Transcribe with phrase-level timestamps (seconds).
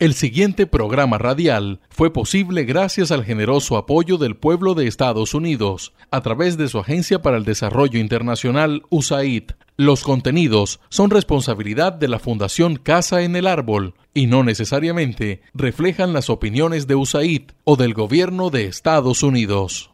[0.00, 5.92] El siguiente programa radial fue posible gracias al generoso apoyo del pueblo de Estados Unidos
[6.10, 9.52] a través de su Agencia para el Desarrollo Internacional USAID.
[9.76, 16.12] Los contenidos son responsabilidad de la Fundación Casa en el Árbol y no necesariamente reflejan
[16.12, 19.93] las opiniones de USAID o del gobierno de Estados Unidos.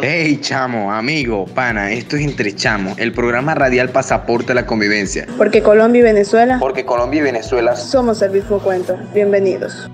[0.00, 5.26] Hey chamo, amigo, pana, esto es Entre Chamo, el programa radial Pasaporte a la Convivencia.
[5.36, 6.58] Porque Colombia y Venezuela.
[6.60, 8.96] Porque Colombia y Venezuela somos el mismo cuento.
[9.12, 9.90] Bienvenidos.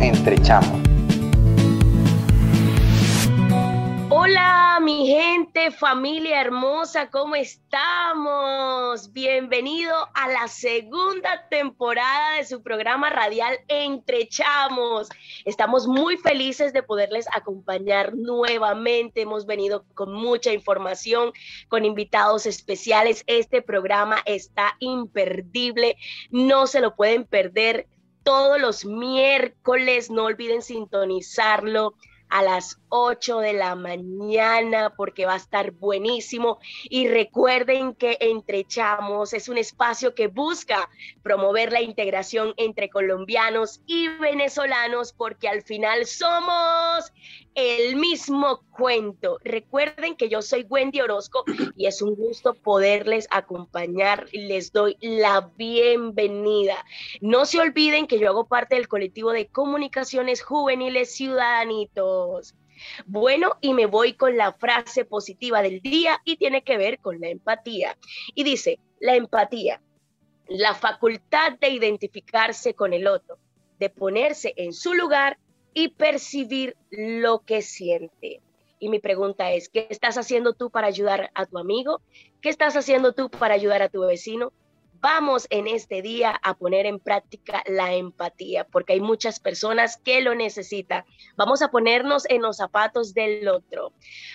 [0.00, 0.91] Entre Chamo.
[4.24, 9.12] Hola, mi gente, familia hermosa, ¿cómo estamos?
[9.12, 15.08] Bienvenido a la segunda temporada de su programa radial Entre Chamos.
[15.44, 19.22] Estamos muy felices de poderles acompañar nuevamente.
[19.22, 21.32] Hemos venido con mucha información,
[21.66, 23.24] con invitados especiales.
[23.26, 25.96] Este programa está imperdible,
[26.30, 27.88] no se lo pueden perder
[28.22, 30.12] todos los miércoles.
[30.12, 31.96] No olviden sintonizarlo
[32.32, 36.58] a las 8 de la mañana porque va a estar buenísimo.
[36.84, 40.88] Y recuerden que Entrechamos es un espacio que busca
[41.22, 47.12] promover la integración entre colombianos y venezolanos porque al final somos
[47.54, 49.38] el mismo cuento.
[49.44, 51.44] Recuerden que yo soy Wendy Orozco
[51.76, 54.26] y es un gusto poderles acompañar.
[54.32, 56.84] Les doy la bienvenida.
[57.20, 62.54] No se olviden que yo hago parte del colectivo de comunicaciones juveniles ciudadanitos.
[63.06, 67.20] Bueno, y me voy con la frase positiva del día y tiene que ver con
[67.20, 67.96] la empatía.
[68.34, 69.80] Y dice, la empatía,
[70.48, 73.38] la facultad de identificarse con el otro,
[73.78, 75.38] de ponerse en su lugar
[75.74, 78.40] y percibir lo que siente.
[78.78, 82.00] Y mi pregunta es, ¿qué estás haciendo tú para ayudar a tu amigo?
[82.40, 84.52] ¿Qué estás haciendo tú para ayudar a tu vecino?
[85.02, 90.20] Vamos en este día a poner en práctica la empatía, porque hay muchas personas que
[90.20, 91.04] lo necesitan.
[91.36, 93.92] Vamos a ponernos en los zapatos del otro.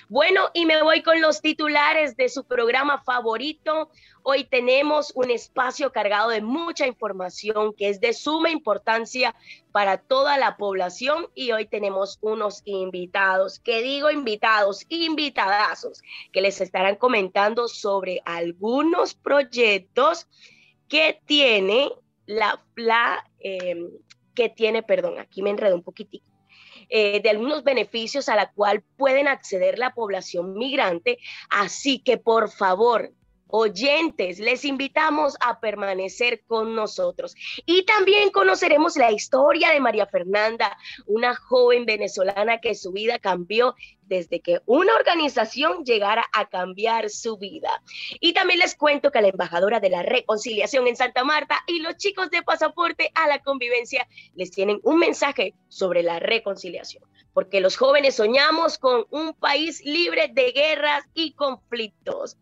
[0.09, 3.91] Bueno, y me voy con los titulares de su programa favorito.
[4.29, 9.33] Hoy tenemos un espacio cargado de mucha información que es de suma importancia
[9.71, 16.01] para toda la población y hoy tenemos unos invitados, que digo invitados, invitadazos,
[16.33, 20.27] que les estarán comentando sobre algunos proyectos
[20.89, 21.89] que tiene
[22.25, 22.61] la,
[23.39, 23.89] em,
[24.35, 26.27] que tiene, perdón, aquí me enredo un poquitico,
[26.89, 31.17] eh, de algunos beneficios a la cual pueden acceder la población migrante.
[31.49, 33.13] Así que por favor,
[33.49, 37.35] oyentes, les invitamos a permanecer con nosotros.
[37.65, 43.75] Y también conoceremos la historia de María Fernanda, una joven venezolana que su vida cambió
[44.07, 47.81] desde que una organización llegara a cambiar su vida.
[48.19, 51.97] Y también les cuento que la embajadora de la reconciliación en Santa Marta y los
[51.97, 57.03] chicos de pasaporte a la convivencia les tienen un mensaje sobre la reconciliación
[57.37, 62.35] porque los jóvenes soñamos con un país libre de guerras y conflictos.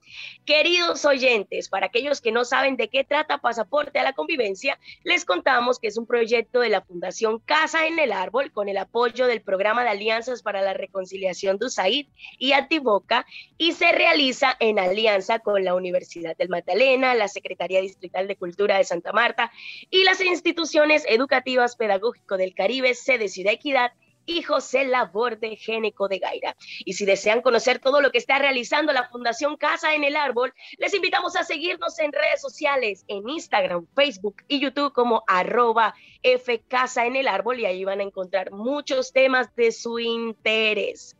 [0.45, 5.25] Queridos oyentes, para aquellos que no saben de qué trata Pasaporte a la Convivencia, les
[5.25, 9.27] contamos que es un proyecto de la Fundación Casa en el Árbol con el apoyo
[9.27, 12.07] del Programa de Alianzas para la Reconciliación USAID
[12.37, 13.25] y Antiboca
[13.57, 18.77] y se realiza en alianza con la Universidad del Magdalena, la Secretaría Distrital de Cultura
[18.77, 19.51] de Santa Marta
[19.89, 23.91] y las instituciones educativas pedagógico del Caribe, sede Ciudad Equidad
[24.25, 26.55] y José Laborde Génico de Gaira.
[26.83, 30.53] Y si desean conocer todo lo que está realizando la Fundación Casa en el Árbol,
[30.77, 35.93] les invitamos a seguirnos en redes sociales, en Instagram, Facebook y YouTube como arroba
[36.23, 41.15] F Casa en el Árbol y ahí van a encontrar muchos temas de su interés.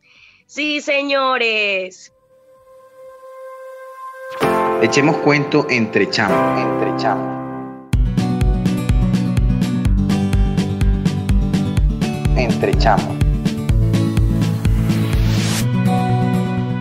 [0.46, 2.14] Sí, señores.
[4.82, 7.36] Echemos cuento entre chamo, entre chamo.
[12.38, 12.74] entre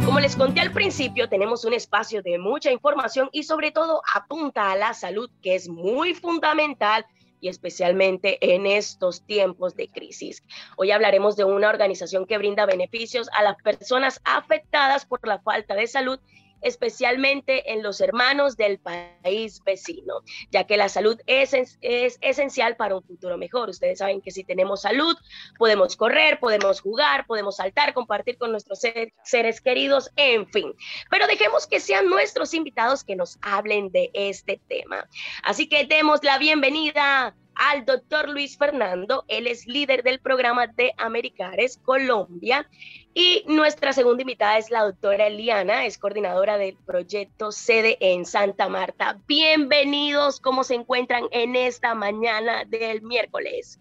[0.05, 4.71] Como les conté al principio, tenemos un espacio de mucha información y sobre todo apunta
[4.71, 7.07] a la salud, que es muy fundamental
[7.45, 10.43] y especialmente en estos tiempos de crisis.
[10.79, 15.75] Hoy hablaremos de una organización que brinda beneficios a las personas afectadas por la falta
[15.75, 16.19] de salud
[16.65, 22.97] especialmente en los hermanos del país vecino, ya que la salud es, es esencial para
[22.97, 23.69] un futuro mejor.
[23.69, 25.17] Ustedes saben que si tenemos salud,
[25.59, 28.81] podemos correr, podemos jugar, podemos saltar, compartir con nuestros
[29.23, 30.75] seres queridos, en fin.
[31.11, 35.09] Pero dejemos que sean nuestros invitados que nos hablen de este tema.
[35.43, 39.25] Así que demos la bienvenida al doctor Luis Fernando.
[39.29, 42.69] Él es líder del programa de Americares Colombia.
[43.15, 48.69] Y nuestra segunda invitada es la doctora Eliana, es coordinadora del proyecto Sede en Santa
[48.69, 49.21] Marta.
[49.29, 53.81] Bienvenidos, ¿cómo se encuentran en esta mañana del miércoles?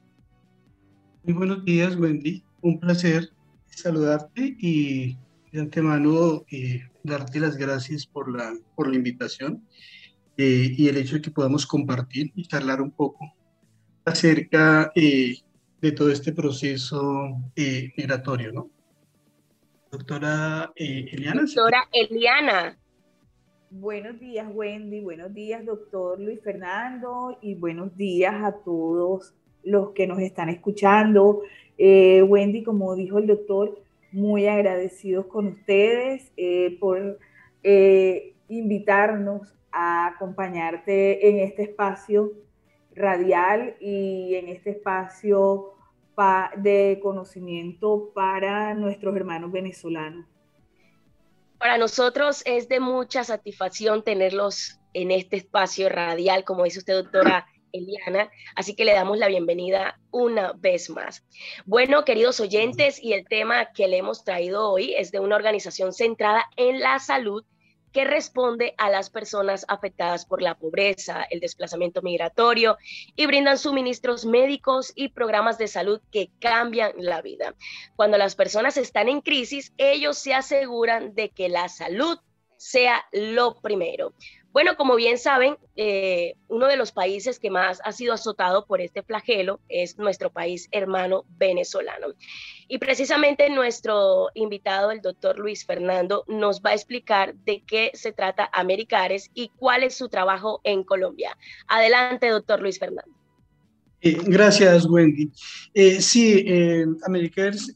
[1.23, 2.43] Muy buenos días, Wendy.
[2.61, 3.29] Un placer
[3.69, 5.17] saludarte y
[5.51, 9.67] de antemano eh, darte las gracias por la, por la invitación
[10.37, 13.33] eh, y el hecho de que podamos compartir y charlar un poco
[14.05, 15.35] acerca eh,
[15.81, 18.69] de todo este proceso migratorio, ¿no?
[19.91, 21.41] Doctora Eliana.
[21.41, 22.77] Doctora Eliana.
[23.69, 25.01] Buenos días, Wendy.
[25.01, 27.38] Buenos días, doctor Luis Fernando.
[27.41, 29.33] Y buenos días a todos
[29.63, 31.41] los que nos están escuchando.
[31.77, 33.83] Wendy, como dijo el doctor,
[34.13, 37.19] muy agradecidos con ustedes eh, por
[37.63, 42.31] eh, invitarnos a acompañarte en este espacio
[42.95, 45.73] radial y en este espacio
[46.57, 50.25] de conocimiento para nuestros hermanos venezolanos.
[51.57, 57.47] Para nosotros es de mucha satisfacción tenerlos en este espacio radial, como dice usted, doctora
[57.71, 61.25] Eliana, así que le damos la bienvenida una vez más.
[61.65, 65.93] Bueno, queridos oyentes, y el tema que le hemos traído hoy es de una organización
[65.93, 67.43] centrada en la salud
[67.93, 72.77] que responde a las personas afectadas por la pobreza, el desplazamiento migratorio
[73.15, 77.55] y brindan suministros médicos y programas de salud que cambian la vida.
[77.95, 82.17] Cuando las personas están en crisis, ellos se aseguran de que la salud
[82.57, 84.13] sea lo primero.
[84.53, 88.81] Bueno, como bien saben, eh, uno de los países que más ha sido azotado por
[88.81, 92.09] este flagelo es nuestro país hermano venezolano.
[92.67, 98.11] Y precisamente nuestro invitado, el doctor Luis Fernando, nos va a explicar de qué se
[98.11, 101.35] trata Americares y cuál es su trabajo en Colombia.
[101.67, 103.11] Adelante, doctor Luis Fernando.
[104.01, 105.31] Eh, gracias, Wendy.
[105.73, 106.45] Eh, sí,
[107.07, 107.75] Americares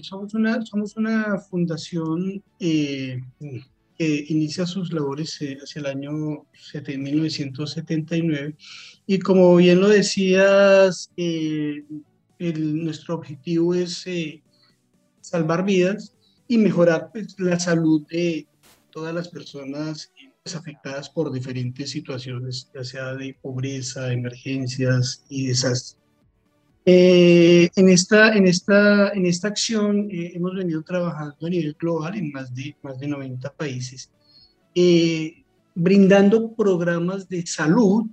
[0.00, 2.42] somos una fundación
[3.96, 6.46] que inicia sus labores eh, hacia el año
[6.84, 8.56] 1979
[9.06, 11.84] y como bien lo decías, eh,
[12.38, 14.42] nuestro objetivo es eh,
[15.20, 16.14] salvar vidas
[16.48, 18.46] y mejorar pues, la salud de
[18.90, 26.05] todas las personas pues, afectadas por diferentes situaciones, ya sea de pobreza, emergencias y desastres.
[26.88, 32.16] Eh, en, esta, en, esta, en esta acción eh, hemos venido trabajando a nivel global
[32.16, 34.12] en más de, más de 90 países,
[34.72, 35.42] eh,
[35.74, 38.06] brindando programas de salud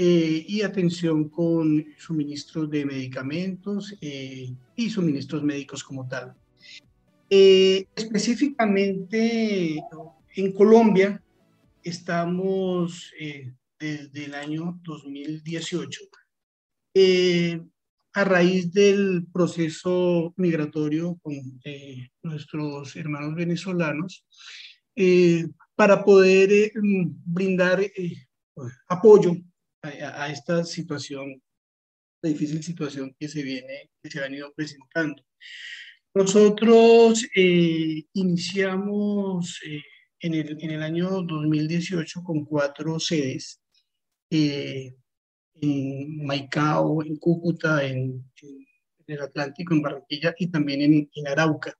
[0.00, 4.54] y atención con suministros de medicamentos y
[4.90, 6.36] suministros médicos como tal.
[7.28, 9.82] específicamente
[10.36, 11.20] en Colombia
[11.82, 13.12] estamos
[13.76, 16.00] desde el año 2018
[18.18, 24.26] a raíz del proceso migratorio con eh, nuestros hermanos venezolanos,
[24.96, 27.80] eh, para poder eh, brindar
[28.88, 29.36] apoyo
[29.82, 31.40] a, esta situación,
[32.20, 35.22] la difícil situación que se viene, que se ha venido presentando.
[36.12, 37.24] Nosotros
[38.14, 39.60] iniciamos
[40.18, 43.60] en el, en, el, año 2018 con cuatro sedes
[45.60, 48.24] en Maicao, en Cúcuta, en,
[49.06, 51.74] el Atlántico, en Barranquilla y también en, en Arauca.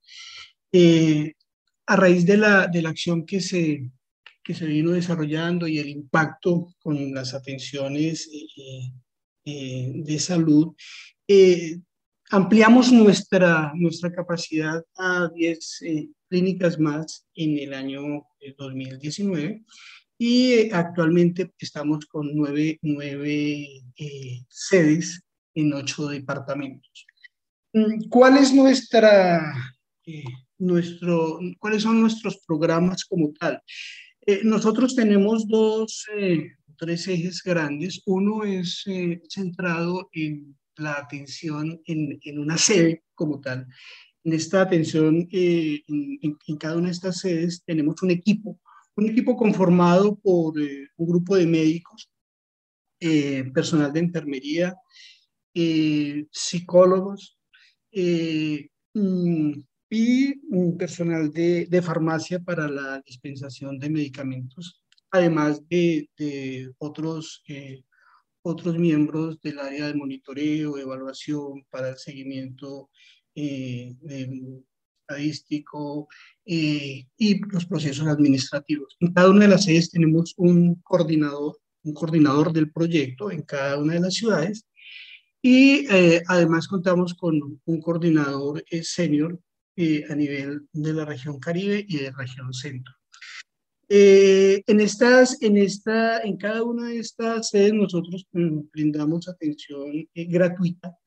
[0.72, 1.34] Eh,
[1.86, 3.90] a raíz de la, de la acción que se,
[4.42, 8.92] que se vino desarrollando y el impacto con las atenciones eh,
[9.44, 10.74] eh, de salud,
[12.30, 15.80] ampliamos nuestra, nuestra capacidad a 10
[16.28, 19.64] clínicas más en el año 2019
[20.18, 25.22] y eh, actualmente estamos con nueve, nueve eh, sedes
[25.54, 27.06] en ocho departamentos.
[27.72, 29.54] Mm, ¿Cuál es nuestra,
[30.04, 30.24] eh,
[30.58, 33.62] nuestro, ¿Cuáles son nuestros programas como tal?
[34.42, 36.04] nosotros tenemos dos,
[36.76, 38.02] tres ejes grandes.
[38.04, 38.84] Uno es
[39.30, 43.66] centrado en la atención en, en, una sede como tal.
[44.24, 48.60] En esta atención, en, en cada una de estas sedes tenemos un equipo
[48.98, 52.10] un equipo conformado por eh, un grupo de médicos,
[52.98, 54.74] eh, personal de enfermería,
[55.54, 57.38] eh, psicólogos
[57.92, 59.52] mm,
[59.90, 60.34] y
[60.76, 67.44] personal de, de, farmacia para la dispensación de medicamentos, además de, de otros,
[68.42, 72.90] otros miembros del área de monitoreo, evaluación para el seguimiento
[73.32, 74.64] de
[75.08, 76.08] estadístico
[76.44, 78.96] eh, y los procesos administrativos.
[79.00, 83.78] En cada una de las sedes tenemos un coordinador, un coordinador del proyecto en cada
[83.78, 84.66] una de las ciudades
[85.40, 89.40] Y eh, además contamos con un coordinador eh, senior
[89.76, 92.94] eh, a nivel de la región Caribe y de región Centro.
[93.88, 100.98] en, estas, en, esta, en cada una de estas sedes nosotros mm, brindamos atención gratuita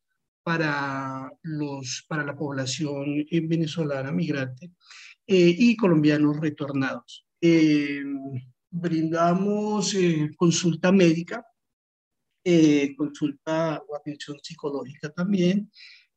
[0.44, 4.72] para, los, para la población venezolana migrante
[5.28, 7.26] y colombianos retornados.
[8.70, 9.96] brindamos
[10.38, 11.46] consulta médica
[12.44, 15.72] eh, consulta o atención psicológica también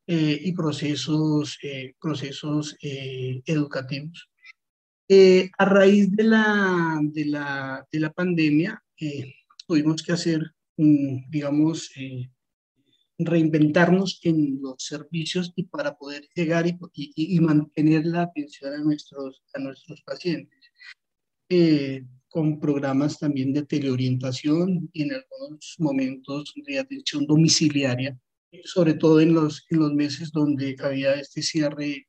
[0.07, 4.31] eh, y procesos, eh, procesos educativos.
[5.59, 8.83] a raíz de la, de la, de la pandemia,
[9.67, 10.41] tuvimos que hacer,
[10.77, 11.91] digamos,
[13.19, 19.43] reinventarnos en los servicios y para poder llegar y, y, mantener la atención a nuestros,
[19.55, 20.73] a nuestros pacientes
[22.35, 28.19] con programas también de teleorientación y en algunos momentos de atención domiciliaria,
[28.65, 32.09] sobre todo en los, en los meses donde había este cierre,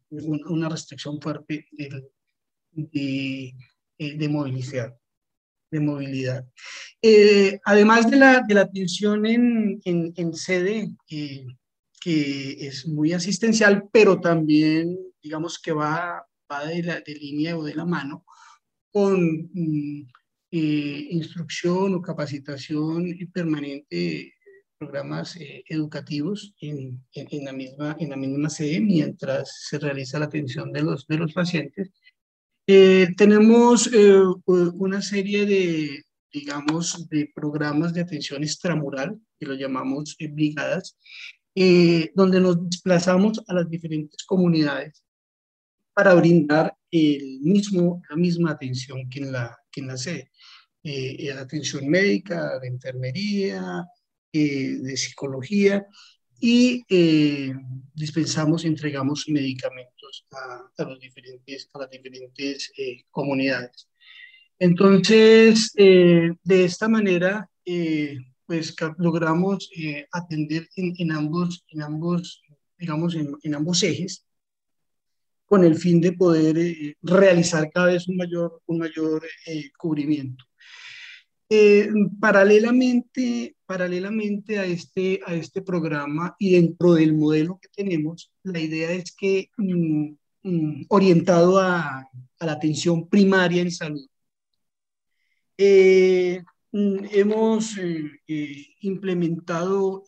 [0.00, 2.10] una restricción fuerte de,
[2.72, 3.54] de,
[3.98, 4.99] eh, de movilidad.
[5.70, 6.44] De movilidad.
[7.00, 11.46] Eh, además de la, de la atención en, en, en sede, eh,
[12.00, 17.62] que es muy asistencial, pero también, digamos que va, va de, la, de línea o
[17.62, 18.24] de la mano
[18.90, 20.08] con mm,
[20.50, 24.34] eh, instrucción o capacitación permanente,
[24.78, 30.24] programas eh, educativos en, en, la misma, en la misma sede mientras se realiza la
[30.24, 31.92] atención de los, de los pacientes.
[32.72, 33.90] Eh, tenemos
[34.46, 40.96] una serie de, digamos, de programas de atención extramural, que lo llamamos brigadas,
[42.14, 45.02] donde nos desplazamos a las diferentes comunidades
[45.92, 50.30] para brindar el mismo, la misma atención que en la, que en la sede.
[50.82, 53.84] Eh, eh, atención médica, de enfermería,
[54.32, 55.84] eh, de psicología
[56.40, 56.84] y
[57.94, 62.72] dispensamos y entregamos medicamentos a, los diferentes, a las diferentes
[63.10, 63.88] comunidades.
[64.58, 67.48] Entonces, de esta manera,
[68.46, 69.70] pues logramos
[70.12, 72.42] atender en, ambos, en ambos,
[72.78, 74.24] digamos, en, ambos ejes
[75.50, 80.44] con el fin de poder eh, realizar cada vez un mayor, un mayor eh, cubrimiento.
[81.52, 81.88] Eh,
[82.20, 88.92] paralelamente, paralelamente a, este, a este programa y dentro del modelo que tenemos, la idea
[88.92, 90.12] es que mm,
[90.44, 94.06] mm, orientado a, la atención primaria en salud,
[95.58, 97.76] mm, hemos
[98.80, 100.04] implementado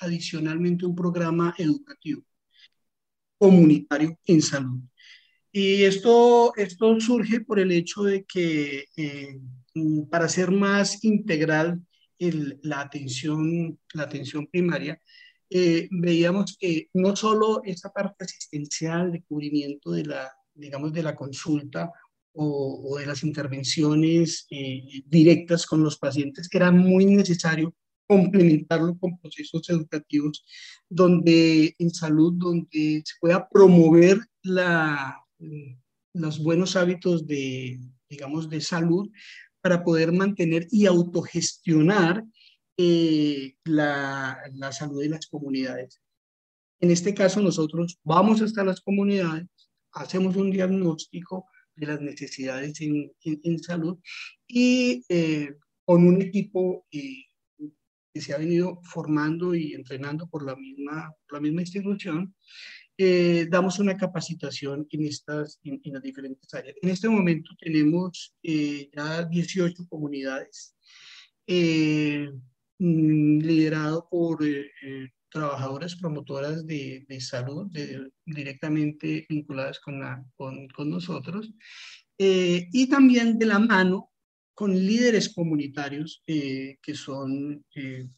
[0.00, 2.22] adicionalmente un programa educativo
[3.38, 4.80] comunitario en salud.
[5.58, 9.40] Y esto, esto surge por el hecho de que eh,
[10.10, 11.80] para ser más integral
[12.18, 15.00] la, atención, la atención primaria,
[15.48, 21.16] eh, veíamos que no solo esa parte asistencial de cubrimiento de la, digamos, de la
[21.16, 21.90] consulta
[22.34, 27.74] o, o de las intervenciones eh, directas con los pacientes, era muy necesario
[28.06, 30.44] complementarlo con procesos educativos
[30.86, 35.22] donde en salud, donde se pueda promover la,
[36.12, 37.78] los buenos hábitos de,
[38.08, 39.10] digamos, de salud
[39.60, 42.24] para poder mantener y autogestionar
[42.76, 46.00] eh, la, la, salud de las comunidades.
[46.80, 49.46] En este caso, nosotros vamos hasta las comunidades,
[49.92, 53.98] hacemos un diagnóstico de las necesidades en, en, salud
[54.46, 57.24] y eh, con un equipo eh,
[58.12, 62.34] que se ha venido formando y entrenando por la misma, la misma institución,
[62.98, 66.76] eh, damos una capacitación en, estas, en, las diferentes áreas.
[66.80, 70.74] En este momento tenemos eh, ya 18 comunidades
[71.46, 72.28] eh,
[72.78, 74.44] mm, liderado por
[75.30, 77.70] trabajadoras promotoras de, de salud
[78.24, 81.52] directamente vinculadas con, la, con, con nosotros
[82.18, 84.10] y también de la mano
[84.56, 88.08] con líderes comunitarios eh, que son eh,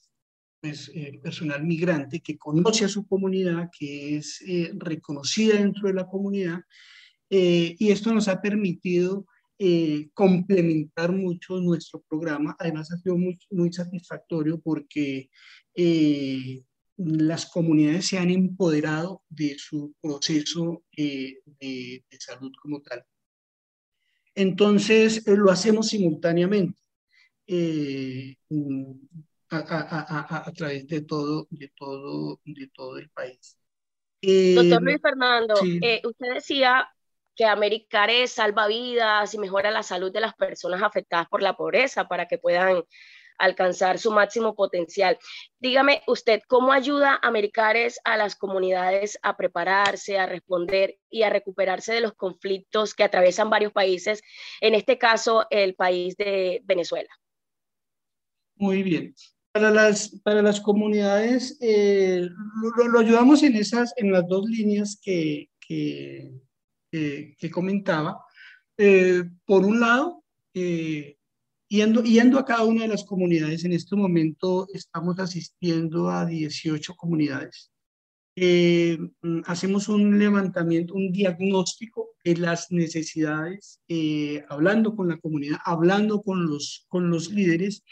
[0.61, 4.43] pues, eh, personal migrante que conoce a su comunidad, que es
[4.75, 6.61] reconocida dentro de la comunidad,
[7.31, 9.27] y esto nos ha permitido
[10.15, 12.57] complementar mucho nuestro programa.
[12.59, 15.29] Además, ha sido muy, satisfactorio porque
[16.97, 23.05] las comunidades se han empoderado de su proceso de, salud como tal.
[24.39, 26.81] Entonces, eh, lo hacemos simultáneamente
[27.49, 28.37] eh,
[29.51, 33.59] a, través de todo, de todo, de todo el país.
[34.21, 36.89] Doctor Luis Fernando, eh, usted decía
[37.37, 42.09] que Americare salva vidas y mejora la salud de las personas afectadas por la pobreza
[42.09, 42.83] para que puedan
[43.39, 45.17] alcanzar su máximo potencial.
[45.61, 51.93] Dígame usted, ¿cómo ayuda Americares a las comunidades a prepararse, a responder y a recuperarse
[51.93, 54.21] de los conflictos que atraviesan varios países,
[54.61, 57.11] en este caso el país de Venezuela?
[58.57, 59.15] Muy bien.
[59.53, 62.29] Para las, para las comunidades, eh,
[62.93, 66.33] lo, ayudamos en, esas, en las dos líneas que, que,
[66.91, 68.21] que, comentaba.
[68.77, 71.17] Eh, por un lado, eh,
[71.69, 76.95] yendo, yendo a cada una de las comunidades, en este momento estamos asistiendo a 18
[76.95, 77.73] comunidades.
[78.37, 83.81] Mm, hacemos un levantamiento, un diagnóstico de las necesidades,
[84.49, 87.83] hablando con la comunidad, hablando con los, con los líderes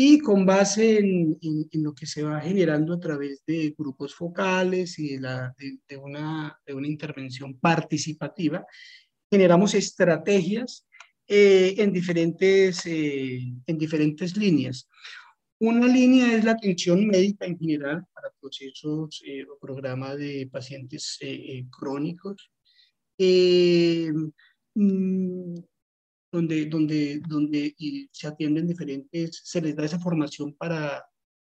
[0.00, 4.96] y con base en, en, lo que se va generando a través de grupos focales
[5.00, 8.64] y de, la, de, una, de una, intervención participativa,
[9.28, 10.86] generamos estrategias
[11.26, 14.88] eh, en, diferentes, eh, en diferentes líneas.
[15.58, 21.18] Una línea es la atención médica en general para procesos eh, o programas de pacientes
[21.76, 22.52] crónicos.
[24.74, 25.56] Mm,
[26.30, 27.74] donde, donde, donde
[28.12, 31.04] se atienden diferentes, se les da esa formación para,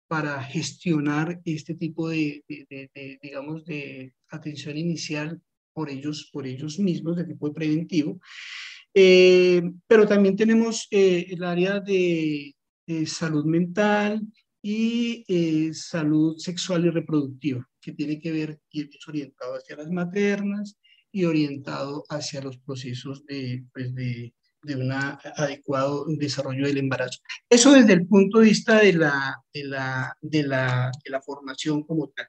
[0.07, 5.41] para gestionar este tipo de, de, digamos, de atención inicial
[5.73, 8.19] por ellos, por ellos mismos, de tipo preventivo.
[8.93, 12.55] Eh, pero también tenemos eh, el área de,
[13.07, 14.21] salud mental
[14.61, 19.89] y eh, salud sexual y reproductiva, que tiene que ver y es orientado hacia las
[19.89, 20.77] maternas
[21.11, 27.19] y orientado hacia los procesos de, pues de, de un adecuado desarrollo del embarazo.
[27.49, 31.83] Eso desde el punto de vista de la, de la, de la, de la formación
[31.83, 32.27] como tal,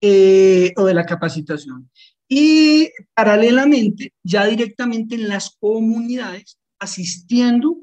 [0.00, 1.90] eh, o de la capacitación.
[2.28, 7.76] Y paralelamente, ya directamente en las comunidades, asistiendo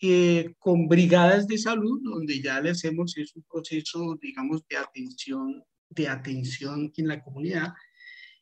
[0.00, 5.62] eh, con brigadas de salud, donde ya le hacemos es un proceso, digamos, de atención,
[5.88, 7.72] de atención en la comunidad,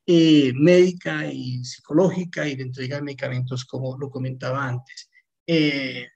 [0.07, 5.11] eh, médica y psicológica y de entrega de medicamentos, como lo comentaba antes.
[5.46, 6.09] Eh,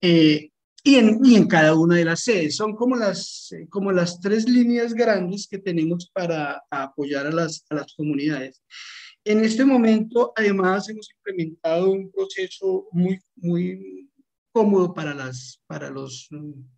[0.00, 0.50] eh,
[0.82, 2.56] y, en, y, en, cada una de las sedes.
[2.56, 7.74] Son como las, como las tres líneas grandes que tenemos para apoyar a las, a
[7.74, 8.62] las comunidades.
[9.24, 14.08] En este momento, además, hemos implementado un proceso muy, muy
[14.52, 16.28] cómodo para, las, para, los,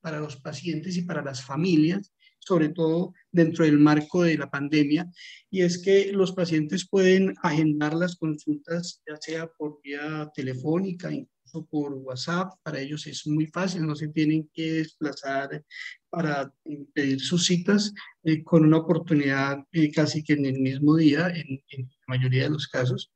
[0.00, 2.12] para los pacientes y para las familias,
[2.48, 5.06] sobre todo dentro del marco de la pandemia,
[5.50, 11.66] y es que los pacientes pueden agendar las consultas, ya sea por vía telefónica, incluso
[11.70, 12.52] por WhatsApp.
[12.62, 15.62] Para ellos es muy fácil, no se tienen que desplazar
[16.08, 16.50] para
[16.94, 17.92] pedir sus citas
[18.24, 22.50] eh, con una oportunidad eh, casi que en el mismo día, en, la mayoría de
[22.50, 23.12] los casos.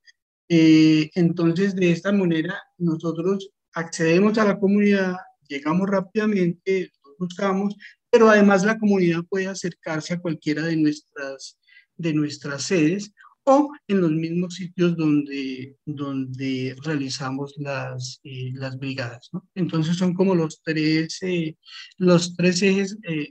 [0.49, 5.17] Eh, entonces, de esta manera, nosotros accedemos a la comunidad,
[5.49, 7.75] llegamos rápidamente, buscamos,
[8.13, 11.59] pero además la comunidad puede acercarse a cualquiera de nuestras,
[11.97, 13.11] de nuestras sedes
[13.45, 19.31] o en los mismos sitios donde, donde realizamos las, eh, las brigadas.
[19.33, 19.49] ¿no?
[19.55, 21.57] Entonces son como los tres, eh,
[21.97, 23.31] los tres ejes eh,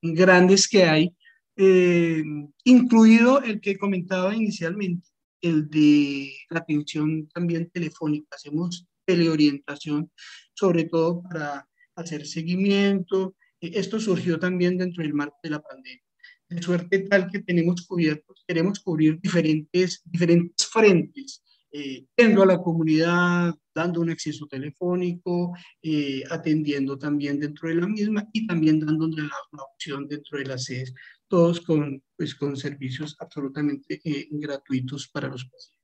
[0.00, 1.14] grandes que hay,
[2.64, 5.06] incluido el que comentaba inicialmente,
[5.42, 8.28] el de la atención también telefónica.
[8.34, 10.10] Hacemos teleorientación,
[10.54, 16.02] sobre todo para hacer seguimiento, esto surgió también dentro del marco de la pandemia.
[16.48, 21.42] De suerte tal que tenemos cubiertos, queremos cubrir diferentes, diferentes frentes,
[21.72, 28.28] eh, a la comunidad, dando un acceso telefónico, eh, atendiendo también dentro de la misma
[28.32, 30.92] y también dando la, opción dentro de las sedes,
[31.28, 35.80] todos con, pues, con servicios absolutamente eh, gratuitos para los pacientes.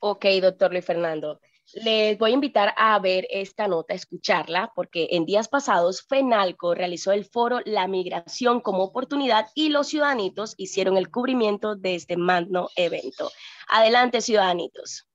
[0.00, 1.40] Ok, doctor Luis Fernando.
[1.74, 6.74] Les voy a invitar a ver esta nota, a escucharla, porque en días pasados FENALCO
[6.74, 12.16] realizó el foro La migración como oportunidad y los ciudadanitos hicieron el cubrimiento de este
[12.16, 13.30] magno evento.
[13.68, 15.06] Adelante, ciudadanitos.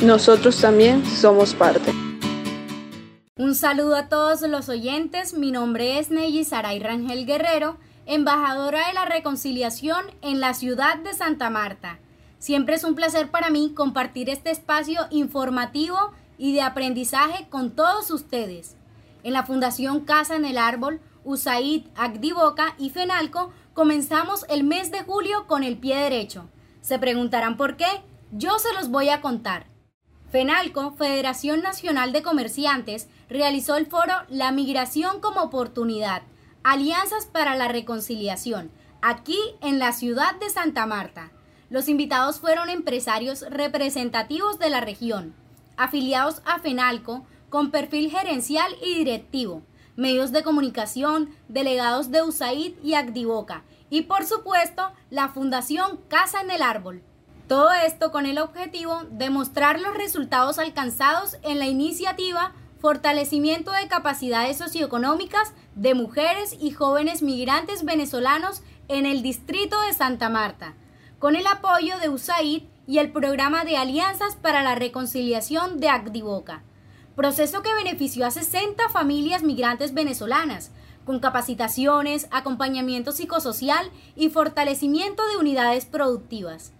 [0.00, 1.92] Nosotros también somos parte.
[3.36, 5.34] Un saludo a todos los oyentes.
[5.34, 11.12] Mi nombre es Neyi Saray Rangel Guerrero, embajadora de la reconciliación en la ciudad de
[11.12, 11.98] Santa Marta.
[12.38, 18.10] Siempre es un placer para mí compartir este espacio informativo y de aprendizaje con todos
[18.10, 18.76] ustedes.
[19.24, 25.02] En la Fundación Casa en el Árbol, USAID, Agdivoca y FENALCO comenzamos el mes de
[25.02, 26.48] julio con el pie derecho.
[26.80, 27.86] Se preguntarán por qué,
[28.30, 29.66] yo se los voy a contar.
[30.30, 36.22] FENALCO, Federación Nacional de Comerciantes, realizó el foro La Migración como Oportunidad,
[36.62, 38.70] Alianzas para la Reconciliación,
[39.02, 41.32] aquí en la ciudad de Santa Marta.
[41.70, 45.34] Los invitados fueron empresarios representativos de la región,
[45.76, 49.62] afiliados a FENALCO, con perfil gerencial y directivo,
[49.96, 56.50] medios de comunicación, delegados de USAID y Acdivoca, y por supuesto la Fundación Casa en
[56.50, 57.02] el Árbol.
[57.48, 63.88] Todo esto con el objetivo de mostrar los resultados alcanzados en la iniciativa Fortalecimiento de
[63.88, 70.74] capacidades socioeconómicas de mujeres y jóvenes migrantes venezolanos en el distrito de Santa Marta,
[71.18, 76.62] con el apoyo de USAID y el programa de alianzas para la reconciliación de Acdivoca,
[77.16, 80.70] proceso que benefició a 60 familias migrantes venezolanas,
[81.04, 86.72] con capacitaciones, acompañamiento psicosocial y fortalecimiento de unidades productivas.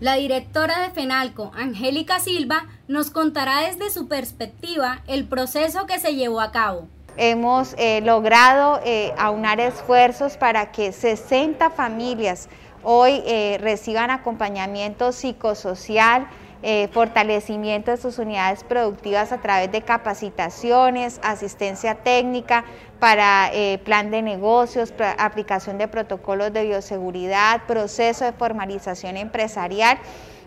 [0.00, 6.16] La directora de FENALCO, Angélica Silva, nos contará desde su perspectiva el proceso que se
[6.16, 6.88] llevó a cabo.
[7.16, 12.48] Hemos eh, logrado eh, aunar esfuerzos para que 60 familias
[12.84, 16.28] hoy eh, reciban acompañamiento psicosocial,
[16.62, 22.64] eh, fortalecimiento de sus unidades productivas a través de capacitaciones, asistencia técnica
[23.00, 29.98] para eh, plan de negocios, aplicación de protocolos de bioseguridad, proceso de formalización empresarial.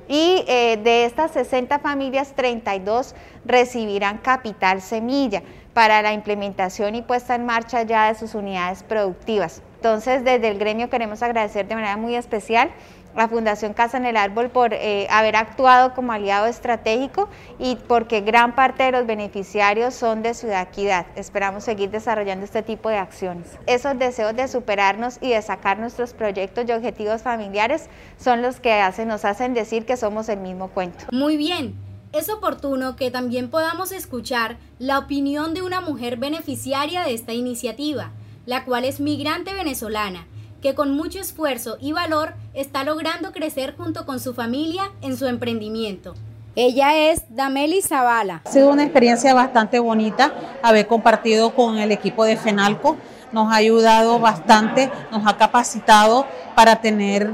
[0.10, 7.46] Y de estas 60 familias, 32 recibirán capital semilla para la implementación y puesta en
[7.46, 9.62] marcha ya de sus unidades productivas.
[9.78, 12.72] Entonces, desde el gremio queremos agradecer de manera muy especial
[13.16, 18.22] la Fundación Casa en el Árbol por eh, haber actuado como aliado estratégico y porque
[18.22, 21.08] gran parte de los beneficiarios son de Ciudad Equidad.
[21.16, 23.58] Esperamos seguir desarrollando este tipo de acciones.
[23.66, 28.84] Esos deseos de superarnos y de sacar nuestros proyectos y objetivos familiares son los que
[29.06, 31.06] nos hacen decir que somos el mismo cuento.
[31.12, 31.76] Muy bien.
[32.14, 38.12] Es oportuno que también podamos escuchar la opinión de una mujer beneficiaria de esta iniciativa,
[38.48, 40.26] la cual es migrante venezolana
[40.62, 45.28] que con mucho esfuerzo y valor está logrando crecer junto con su familia en su
[45.28, 46.16] emprendimiento.
[46.56, 48.42] Ella es Dameli Zavala.
[48.44, 50.34] Ha sido una experiencia bastante bonita
[50.64, 52.98] haber compartido con el equipo de FENALCO.
[53.32, 57.30] Nos ha ayudado bastante, nos ha capacitado para tener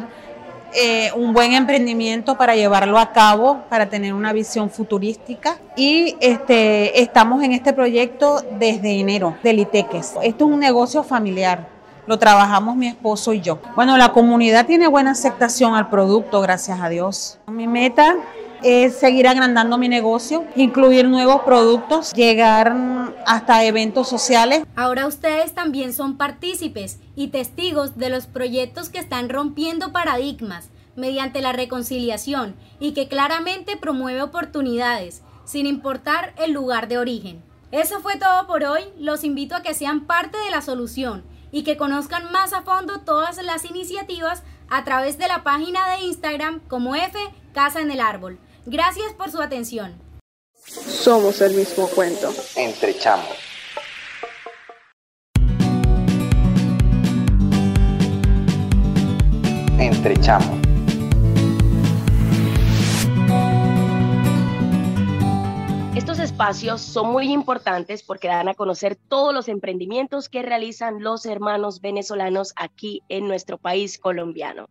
[0.75, 5.57] eh, un buen emprendimiento, para llevarlo a cabo, para tener una visión futurística.
[5.75, 10.15] Y este, estamos en este proyecto desde enero del ITEQUES.
[10.23, 11.73] Esto es un negocio familiar
[12.05, 13.59] lo trabajamos mi esposo y yo.
[13.75, 17.39] Bueno, la comunidad tiene buena aceptación al producto, gracias a Dios.
[17.47, 18.15] Mi meta
[18.63, 22.76] es seguir agrandando mi negocio, incluir nuevos productos, llegar
[23.26, 24.63] hasta eventos sociales.
[24.76, 31.41] Ahora ustedes también son partícipes y testigos de los proyectos que están rompiendo paradigmas mediante
[31.41, 37.43] la reconciliación y que claramente promueve oportunidades, sin importar el lugar de origen.
[37.71, 38.82] Eso fue todo por hoy.
[38.99, 43.02] Los invito a que sean parte de la solución y que conozcan más a fondo
[43.02, 47.17] todas las iniciativas a través de la página de Instagram como F
[47.54, 48.39] Casa en el Árbol.
[48.65, 49.93] Gracias por su atención.
[50.65, 52.34] Somos el mismo cuento.
[52.56, 53.38] Entre chamos.
[59.78, 60.63] Entre chamos.
[66.23, 71.80] espacios son muy importantes porque dan a conocer todos los emprendimientos que realizan los hermanos
[71.80, 74.67] venezolanos aquí en nuestro país colombiano.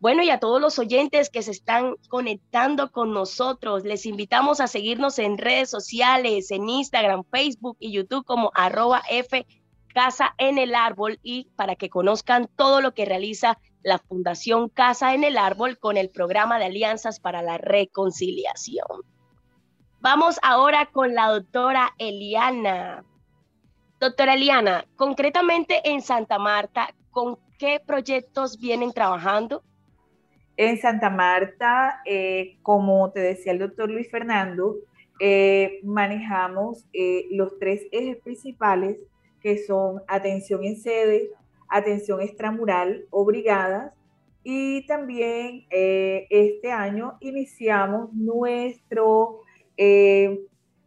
[0.00, 4.66] Bueno, y a todos los oyentes que se están conectando con nosotros, les invitamos a
[4.66, 9.46] seguirnos en redes sociales, en Instagram, Facebook y YouTube como arroba F
[9.94, 15.14] Casa en el Árbol y para que conozcan todo lo que realiza la Fundación Casa
[15.14, 19.04] en el Árbol con el programa de alianzas para la reconciliación.
[20.00, 23.04] Vamos ahora con la doctora Eliana.
[24.00, 29.62] Doctora Eliana, concretamente en Santa Marta, ¿con qué proyectos vienen trabajando?
[30.56, 34.76] En Santa Marta, eh, como te decía el doctor Luis Fernando,
[35.18, 38.98] eh, manejamos eh, los tres ejes principales
[39.40, 41.30] que son atención en sede,
[41.68, 43.92] atención extramural o brigadas
[44.44, 49.40] y también este año iniciamos nuestro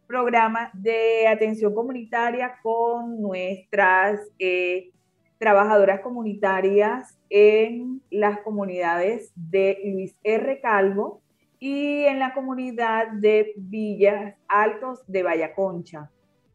[0.06, 4.20] programa de atención comunitaria con nuestras
[5.38, 10.60] trabajadoras comunitarias en las comunidades de Luis R.
[10.60, 11.22] Calvo
[11.58, 16.10] y en la comunidad de Villas Altos de Vallaconcha.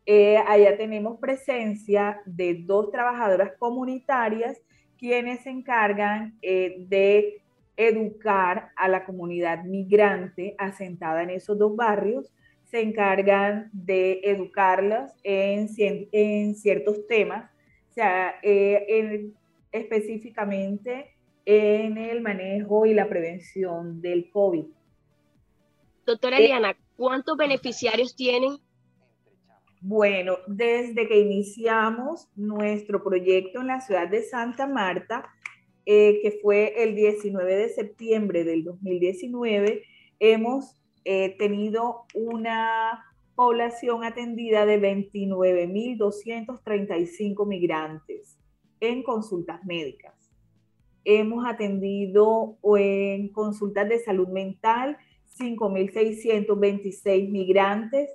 [0.06, 4.62] Eh, allá tenemos presencia de dos trabajadoras comunitarias
[4.98, 7.44] quienes se encargan de
[7.76, 12.32] educar a la comunidad migrante asentada en esos dos barrios,
[12.66, 15.68] se encargan de educarlas en
[16.56, 17.52] ciertos temas,
[17.94, 19.32] o sea, eh,
[19.72, 24.66] específicamente en el manejo y la prevención del COVID.
[26.04, 28.58] Doctora Eliana, ¿cuántos beneficiarios tienen?
[29.80, 35.30] Bueno, desde que iniciamos nuestro proyecto en la ciudad de Santa Marta,
[35.86, 39.84] eh, que fue el 19 de septiembre del 2019,
[40.18, 48.38] hemos eh, tenido una población atendida de 29.235 migrantes
[48.80, 50.14] en consultas médicas.
[51.06, 54.98] Hemos atendido en consultas de salud mental
[55.38, 58.10] 5.626 migrantes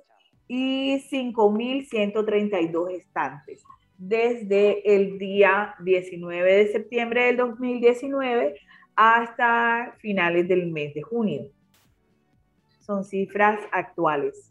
[0.47, 3.63] y 5.132 estantes
[3.99, 8.55] desde el día 19 de septiembre del 2019
[8.95, 11.51] hasta finales del mes de junio.
[12.79, 14.48] Son cifras actuales.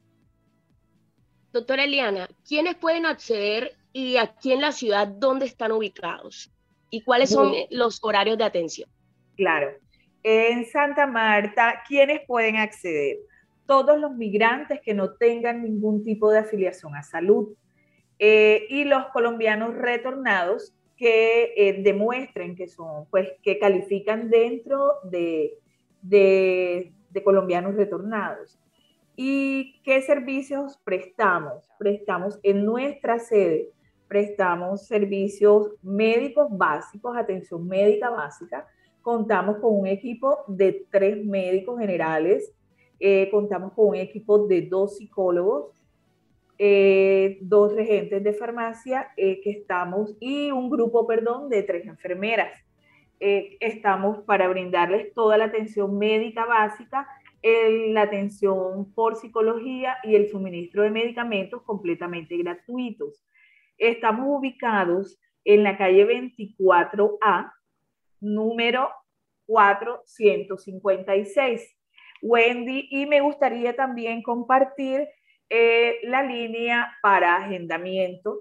[1.52, 6.52] Doctora Eliana, ¿quiénes pueden acceder y aquí en la ciudad dónde están ubicados?
[6.90, 8.88] ¿Y cuáles son los horarios de atención?
[9.36, 9.72] Claro.
[10.22, 13.18] En Santa Marta, ¿quiénes pueden acceder?
[13.66, 17.54] Todos los migrantes que no tengan ningún tipo de afiliación a salud
[18.18, 25.54] eh, y los colombianos retornados que eh, demuestren que son, pues, que califican dentro de,
[26.02, 28.58] de, de colombianos retornados.
[29.20, 31.68] ¿Y qué servicios prestamos?
[31.76, 33.72] Prestamos en nuestra sede,
[34.06, 38.64] prestamos servicios médicos básicos, atención médica básica.
[39.02, 42.54] Contamos con un equipo de tres médicos generales,
[43.00, 45.74] eh, contamos con un equipo de dos psicólogos,
[46.56, 52.52] eh, dos regentes de farmacia eh, que estamos y un grupo, perdón, de tres enfermeras.
[53.20, 57.08] Eh, estamos para brindarles toda la atención médica básica,
[57.42, 63.24] la atención por psicología y el suministro de medicamentos completamente gratuitos.
[63.76, 67.52] Estamos ubicados en la calle 24A,
[68.20, 68.90] número
[69.46, 71.74] 456.
[72.20, 75.06] Wendy, y me gustaría también compartir
[75.48, 78.40] eh, la línea para agendamiento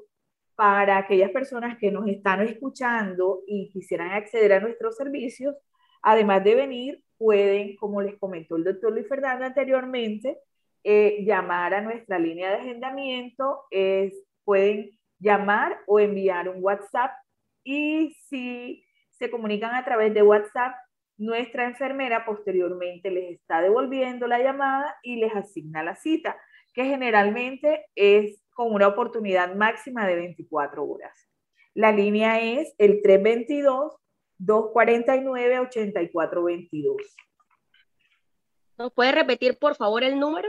[0.56, 5.56] para aquellas personas que nos están escuchando y quisieran acceder a nuestros servicios.
[6.02, 10.38] Además de venir, pueden, como les comentó el doctor Luis Fernando anteriormente,
[10.84, 13.64] eh, llamar a nuestra línea de agendamiento.
[13.72, 17.12] Es, pueden llamar o enviar un WhatsApp
[17.64, 20.76] y si se comunican a través de WhatsApp,
[21.18, 26.38] nuestra enfermera posteriormente les está devolviendo la llamada y les asigna la cita
[26.74, 31.28] que generalmente es con una oportunidad máxima de 24 horas.
[31.74, 33.02] La línea es el
[34.40, 36.96] 322-249-8422.
[38.78, 40.48] ¿Nos puede repetir, por favor, el número?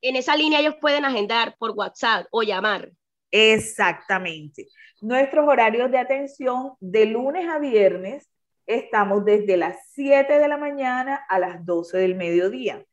[0.01, 2.91] en esa línea ellos pueden agendar por WhatsApp o llamar.
[3.31, 4.67] Exactamente.
[5.01, 8.29] Nuestros horarios de atención de lunes a viernes
[8.65, 12.83] estamos desde las 7 de la mañana a las 12 del mediodía.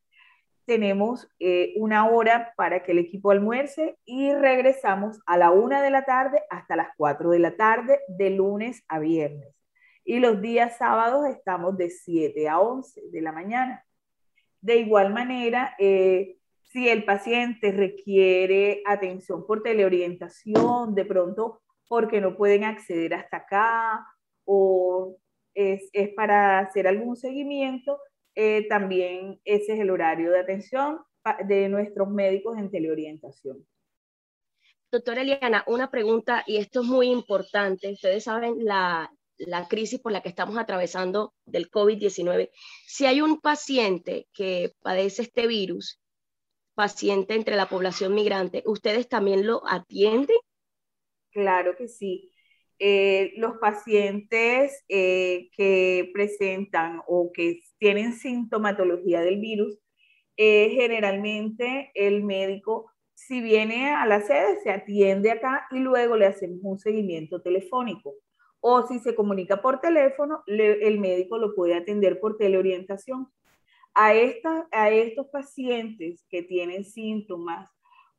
[0.67, 5.91] Tenemos eh, una hora para que el equipo almuerce y regresamos a la 1 de
[5.91, 9.55] la tarde hasta las 4 de la tarde de lunes a viernes.
[10.05, 13.85] Y los días sábados estamos de 7 a 11 de la mañana.
[14.61, 22.37] De igual manera, eh, si el paciente requiere atención por teleorientación, de pronto porque no
[22.37, 24.07] pueden acceder hasta acá
[24.45, 25.17] o
[25.55, 27.99] es, para hacer algún seguimiento,
[28.35, 31.01] eh, también ese es el horario de atención
[31.47, 33.67] de nuestros médicos en teleorientación.
[34.91, 37.93] Doctora Eliana, una pregunta, y esto es muy importante.
[37.93, 42.51] Ustedes saben la, la crisis por la que estamos atravesando del COVID-19.
[42.87, 46.01] Si hay un paciente que padece este virus,
[46.75, 50.37] paciente entre la población migrante, ¿ustedes también lo atienden?
[51.31, 52.34] Claro que sí.
[52.87, 59.79] Eh, los pacientes eh, que presentan o que tienen sintomatología del virus,
[60.37, 66.27] eh, generalmente el médico, si viene a la sede, se atiende acá y luego le
[66.27, 68.17] hacemos un seguimiento telefónico.
[68.61, 73.29] O si se comunica por teléfono, el médico lo puede atender por teleorientación
[73.95, 74.09] a,
[74.73, 77.71] a estos pacientes que tienen síntomas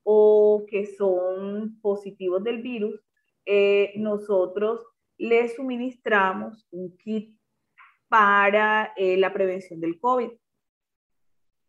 [0.01, 2.99] o que son positivos del virus,
[3.45, 4.81] eh, nosotros
[5.17, 7.37] les suministramos un kit
[8.07, 10.29] para eh, la prevención del COVID.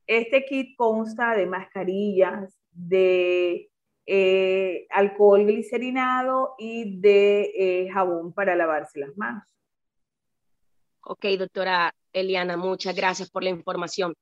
[0.07, 3.71] Este kit consta de mascarillas, de
[4.07, 9.45] eh, alcohol glicerinado y de jabón para lavarse las manos.
[11.01, 14.15] Ok, doctora Eliana, muchas gracias por la información.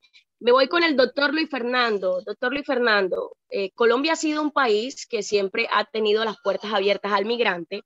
[0.44, 2.20] Me voy con el doctor Luis Fernando.
[2.20, 6.70] Doctor Luis Fernando, eh, Colombia ha sido un país que siempre ha tenido las puertas
[6.74, 7.80] abiertas al migrante,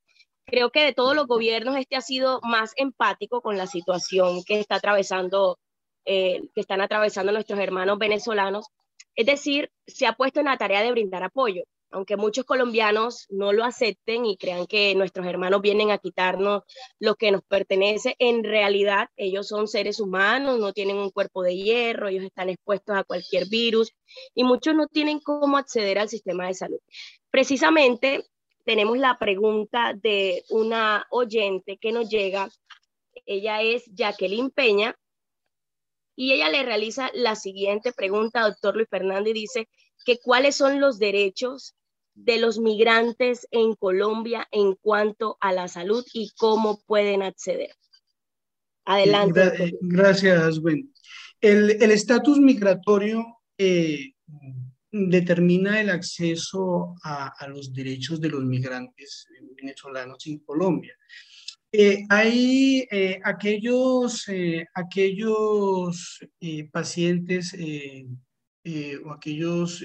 [0.44, 4.58] creo que de todos los gobiernos este ha sido más empático con la situación que
[4.58, 5.60] está atravesando,
[6.04, 8.66] eh, que están atravesando nuestros hermanos venezolanos.
[9.14, 13.52] Es decir, se ha puesto en la tarea de brindar apoyo aunque muchos colombianos no
[13.52, 16.62] lo acepten y crean que nuestros hermanos vienen a quitarnos
[16.98, 21.56] lo que nos pertenece, en realidad ellos son seres humanos, no tienen un cuerpo de
[21.56, 23.92] hierro, ellos están expuestos a cualquier virus
[24.34, 26.80] y muchos no tienen cómo acceder al sistema de salud.
[27.30, 28.24] Precisamente
[28.64, 32.48] tenemos la pregunta de una oyente que nos llega,
[33.24, 34.94] ella es Jacqueline Peña,
[36.20, 39.68] y ella le realiza la siguiente pregunta, doctor Luis Fernández, dice
[40.04, 41.76] que cuáles son los derechos
[42.24, 47.70] de los migrantes en Colombia en cuanto a la salud y cómo pueden acceder.
[48.84, 49.76] Adelante.
[49.80, 50.92] gracias, Gwen.
[51.40, 53.24] El estatus migratorio
[53.56, 54.12] eh,
[54.90, 59.26] determina el acceso a, los derechos de los migrantes
[59.56, 60.94] venezolanos en Colombia.
[61.70, 64.26] Eh, hay eh, aquellos,
[64.74, 66.20] aquellos
[66.72, 67.54] pacientes
[69.04, 69.82] o aquellos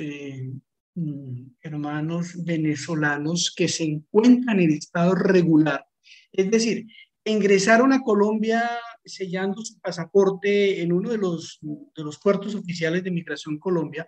[1.61, 5.85] hermanos venezolanos que se encuentran en estado regular.
[6.31, 6.87] Es decir,
[7.25, 8.69] ingresaron a Colombia
[9.05, 14.07] sellando su pasaporte en uno de los, de los puertos oficiales de Migración Colombia,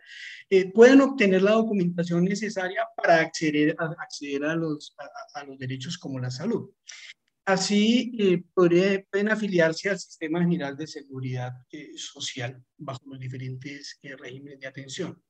[0.49, 4.95] eh, pueden obtener la documentación necesaria para acceder a, acceder a, los,
[5.33, 6.69] a, los derechos como la salud.
[7.45, 14.59] Así eh, pueden afiliarse al Sistema General de Seguridad eh, Social bajo los diferentes regímenes
[14.59, 15.21] de atención.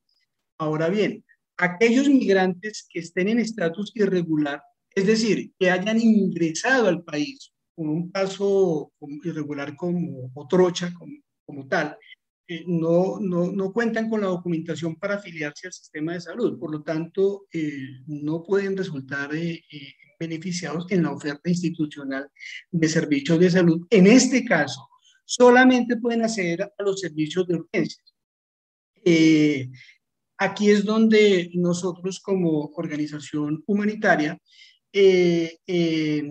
[0.58, 1.22] Ahora bien,
[1.56, 4.62] aquellos migrantes que estén en estatus irregular,
[4.94, 8.92] es decir, que hayan ingresado al país con un paso
[9.22, 10.92] irregular como o trocha,
[11.44, 11.96] como, tal,
[12.48, 16.58] eh, no, no, no, cuentan con la documentación para afiliarse al sistema de salud.
[16.58, 19.62] Por lo tanto, eh, no pueden resultar eh,
[20.18, 22.30] beneficiados en la oferta institucional
[22.70, 23.86] de servicios de salud.
[23.90, 24.88] En este caso,
[25.26, 28.14] solamente pueden acceder a los servicios de urgencias.
[30.38, 34.38] Aquí es donde nosotros como organización humanitaria
[34.92, 36.22] eh, eh,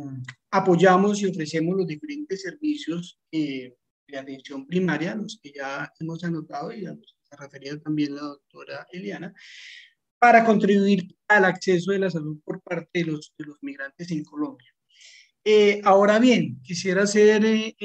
[0.52, 3.74] apoyamos y ofrecemos los diferentes servicios eh,
[4.08, 8.16] de atención primaria, los que ya hemos anotado y a los que se refería también
[8.16, 9.34] la doctora Eliana,
[10.20, 14.24] para contribuir al acceso de la salud por parte de los, de los migrantes en
[14.24, 14.72] Colombia.
[15.84, 17.76] ahora bien, quisiera hacer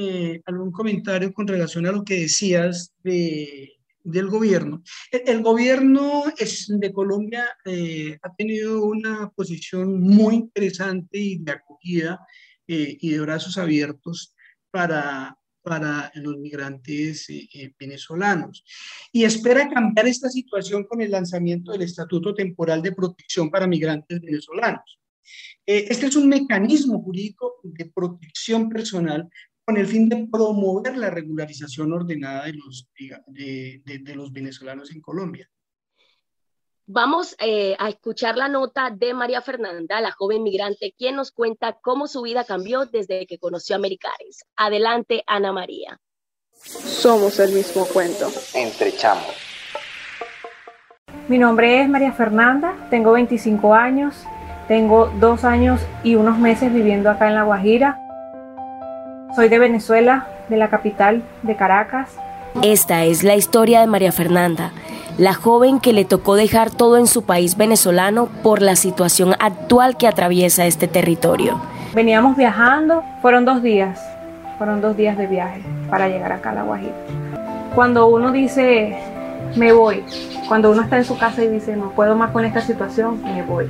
[0.45, 4.83] algún comentario con relación a lo que decías de del gobierno.
[5.11, 12.27] El, gobierno es, de Colombia eh, ha tenido una posición muy interesante y de acogida
[12.67, 14.35] eh, y de brazos abiertos
[14.71, 18.65] para, para los migrantes eh, venezolanos.
[19.13, 24.21] Y espera cambiar esta situación con el lanzamiento del Estatuto Temporal de Protección para Migrantes
[24.21, 24.99] Venezolanos.
[25.65, 29.29] Este es un mecanismo jurídico de protección personal
[29.71, 32.89] con el fin de promover la regularización ordenada de los,
[33.29, 35.49] de, de, los venezolanos en Colombia.
[36.87, 41.79] Vamos eh, a escuchar la nota de María Fernanda, la joven migrante, quien nos cuenta
[41.81, 44.43] cómo su vida cambió desde que conoció a Americaris.
[44.57, 46.01] Adelante, Ana María.
[46.51, 48.29] Somos el mismo cuento.
[48.57, 49.37] Entre chamos.
[51.29, 54.17] Mi nombre es María Fernanda, tengo 25 años,
[54.67, 58.10] tengo dos años y unos meses viviendo acá en La Guajira.
[59.35, 62.11] Soy de Venezuela, de la capital, de Caracas.
[62.63, 64.73] Esta es la historia de María Fernanda,
[65.19, 69.97] la joven que le tocó dejar todo en su país venezolano por la situación actual
[69.97, 71.61] que atraviesa este territorio.
[71.95, 74.01] Veníamos viajando, fueron dos días,
[74.59, 76.95] fueron dos días de viaje para llegar acá a La Guajira.
[77.73, 78.99] Cuando uno dice,
[79.55, 80.03] me voy,
[80.49, 83.45] cuando uno está en su casa y dice, no puedo más con esta situación, me
[83.45, 83.69] voy.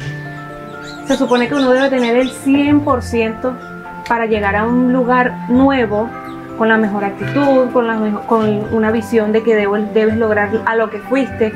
[1.07, 3.80] Se supone que uno debe tener el 100%
[4.11, 6.11] para llegar a un lugar nuevo
[6.59, 10.91] con la mejor actitud, con, la con una visión de que debes lograr a lo
[10.91, 11.55] que fuiste.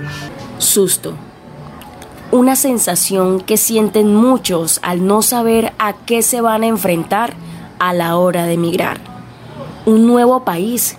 [0.58, 1.14] Susto.
[2.30, 7.34] Una sensación que sienten muchos al no saber a qué se van a enfrentar
[7.80, 8.98] a la hora de emigrar.
[9.84, 10.96] Un nuevo país,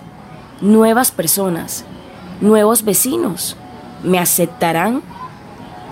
[0.60, 1.86] nuevas personas,
[2.42, 3.56] nuevos vecinos.
[4.02, 5.00] ¿Me aceptarán?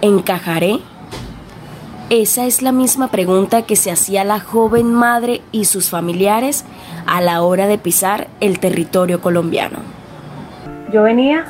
[0.03, 0.81] ¿Encajaré?
[2.11, 6.67] Esa es la misma pregunta que se hacía la joven madre y sus familiares
[7.07, 9.79] a la hora de pisar el territorio colombiano.
[10.93, 11.47] Yo venía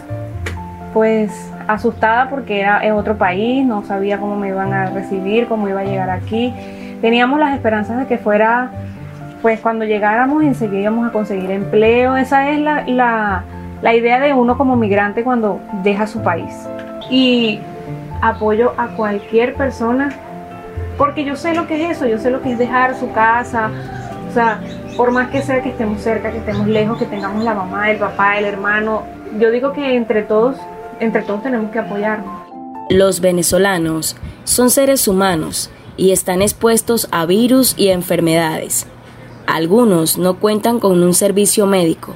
[0.92, 1.32] pues
[1.66, 5.80] asustada porque era en otro país, no sabía cómo me iban a recibir, cómo iba
[5.80, 6.54] a llegar aquí.
[7.00, 8.70] Teníamos las esperanzas de que fuera,
[9.42, 12.16] pues cuando llegáramos enseguida íbamos a conseguir empleo.
[12.16, 13.42] Esa es la, la,
[13.82, 16.54] la idea de uno como migrante cuando deja su país.
[17.10, 17.58] Y
[18.22, 20.10] apoyo a cualquier persona
[20.96, 23.70] Porque yo sé lo que es eso, yo sé lo que es dejar su casa,
[24.30, 24.60] o sea,
[24.96, 27.98] por más que sea que estemos cerca, que estemos lejos, que tengamos la mamá, el
[27.98, 29.02] papá, el hermano,
[29.38, 30.56] yo digo que entre todos,
[31.00, 32.44] entre todos tenemos que apoyarnos.
[32.90, 38.86] Los venezolanos son seres humanos y están expuestos a virus y enfermedades.
[39.46, 42.14] Algunos no cuentan con un servicio médico.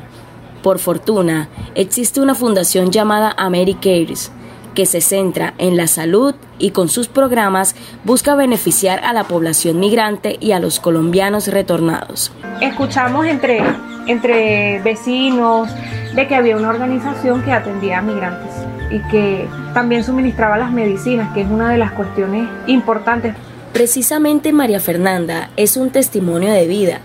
[0.62, 4.32] Por fortuna, existe una fundación llamada AmeriCares
[4.78, 7.74] que se centra en la salud y con sus programas
[8.04, 12.30] busca beneficiar a la población migrante y a los colombianos retornados.
[12.60, 13.60] Escuchamos entre,
[14.06, 15.68] entre vecinos
[16.14, 18.52] de que había una organización que atendía a migrantes
[18.92, 23.34] y que también suministraba las medicinas, que es una de las cuestiones importantes.
[23.72, 27.00] Precisamente María Fernanda es un testimonio de vida.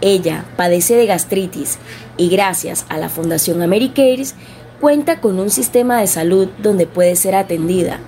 [0.00, 1.78] Ella padece de gastritis
[2.16, 4.34] y gracias a la Fundación AmeriCares
[4.80, 7.98] cuenta con un sistema de salud donde puede ser atendida.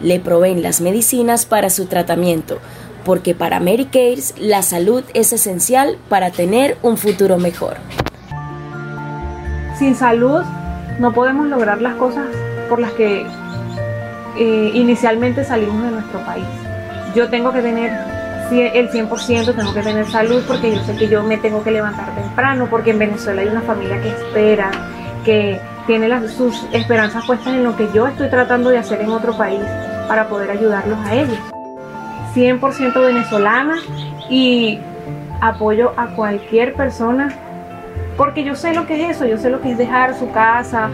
[0.00, 2.58] Le proveen las medicinas para su tratamiento,
[3.04, 7.78] porque para Mary Cares la salud es esencial para tener un futuro mejor.
[9.78, 10.42] Sin salud
[11.00, 12.26] no podemos lograr las cosas
[12.68, 13.26] por las que
[14.36, 16.44] eh, inicialmente salimos de nuestro país.
[17.14, 17.90] Yo tengo que tener
[18.50, 22.14] el 100%, tengo que tener salud porque yo sé que yo me tengo que levantar
[22.14, 24.70] temprano, porque en Venezuela hay una familia que espera,
[25.24, 29.34] que tiene sus esperanzas puestas en lo que yo estoy tratando de hacer en otro
[29.36, 29.62] país
[30.06, 31.38] para poder ayudarlos a ellos.
[32.34, 33.78] 100% venezolana
[34.28, 34.78] y
[35.40, 37.34] apoyo a cualquier persona
[38.18, 40.90] porque yo sé lo que es eso, yo sé lo que es dejar su casa,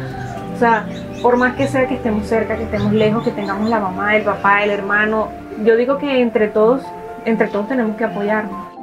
[0.54, 0.86] o sea,
[1.22, 4.22] por más que sea que estemos cerca, que estemos lejos, que tengamos la mamá, el
[4.22, 5.28] papá, el hermano,
[5.64, 6.82] yo digo que entre todos,
[7.24, 8.73] entre todos tenemos que apoyarnos.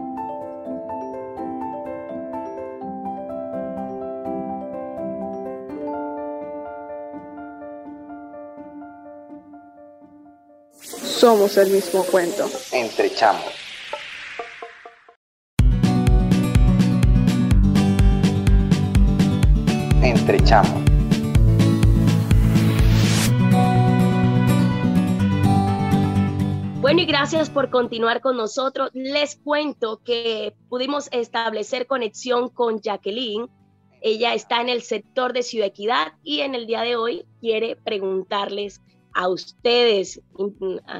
[11.21, 12.49] Somos el mismo cuento.
[12.71, 13.43] Entre chamos.
[20.01, 20.81] Entre chamos.
[26.81, 28.89] Bueno, y gracias por continuar con nosotros.
[28.95, 33.47] Les cuento que pudimos establecer conexión con Jacqueline.
[34.01, 37.75] Ella está en el sector de Ciudad Equidad y en el día de hoy quiere
[37.75, 38.81] preguntarles
[39.13, 40.21] a ustedes,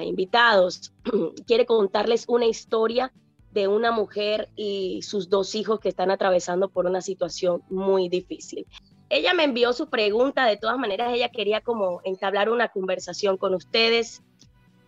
[0.02, 0.94] invitados,
[1.48, 3.12] quiere contarles una historia
[3.52, 8.66] de una mujer y sus dos hijos que están atravesando por una situación muy difícil.
[9.10, 13.54] Ella me envió su pregunta, de todas maneras ella quería como entablar una conversación con
[13.54, 14.24] ustedes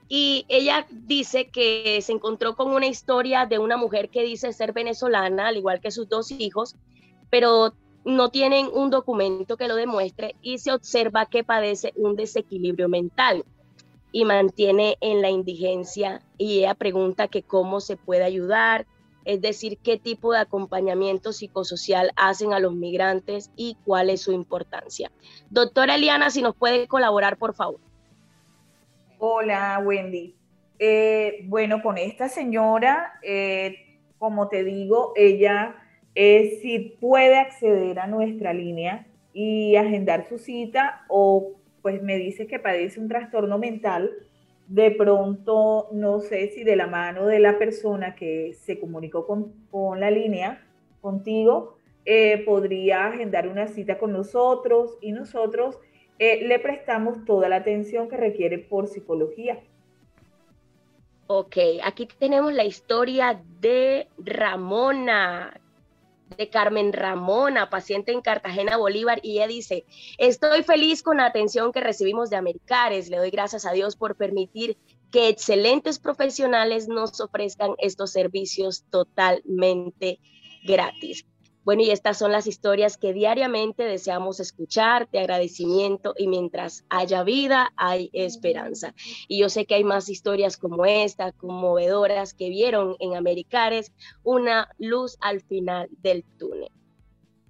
[0.08, 4.72] y ella dice que se encontró con una historia de una mujer que dice ser
[4.72, 6.76] venezolana, al igual que sus dos hijos,
[7.30, 7.74] pero
[8.06, 13.46] no tienen un documento que lo demuestre y se observa que padece un desequilibrio mental
[14.12, 18.86] y mantiene en la indigencia y ella pregunta que cómo se puede ayudar,
[19.26, 24.32] es decir, qué tipo de acompañamiento psicosocial hacen a los migrantes y cuál es su
[24.32, 25.12] importancia.
[25.50, 27.80] Doctora Eliana, si nos puede colaborar, por favor.
[29.18, 30.36] Hola, Wendy.
[30.78, 35.83] Eh, bueno, con esta señora, eh, como te digo, ella
[36.16, 42.48] es si puede acceder a nuestra línea y agendar su cita o pues me dice
[42.48, 44.12] que padece un trastorno mental,
[44.68, 50.00] de pronto no sé si de la mano de la persona que se comunicó con,
[50.00, 50.66] la línea
[51.02, 55.80] contigo, eh, podría agendar una cita con nosotros y nosotros
[56.20, 59.60] eh, le prestamos toda la atención que requiere por psicología.
[61.28, 65.60] Ok, aquí tenemos la historia de Ramona,
[66.38, 69.86] de Carmen Ramona, paciente en Cartagena, Bolívar, y ella dice,
[70.18, 74.16] estoy feliz con la atención que recibimos de Americares, le doy gracias a Dios por
[74.16, 74.78] permitir
[75.12, 80.20] que excelentes profesionales nos ofrezcan estos servicios totalmente
[80.64, 81.26] gratis.
[81.64, 87.24] Bueno, y estas son las historias que diariamente deseamos escuchar de agradecimiento y mientras haya
[87.24, 88.94] vida, hay esperanza.
[89.30, 93.94] Y yo sé que hay más historias como esta, conmovedoras, que vieron en Americares
[94.24, 96.70] una luz al final del túnel.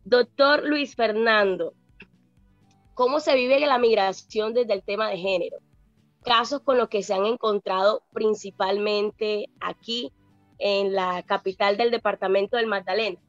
[0.05, 1.73] Doctor Luis Fernando,
[2.93, 5.57] ¿cómo se vive la migración desde el tema de género?
[6.23, 10.11] Casos con los que se han encontrado principalmente aquí
[10.59, 13.19] en la capital del departamento del Magdalena.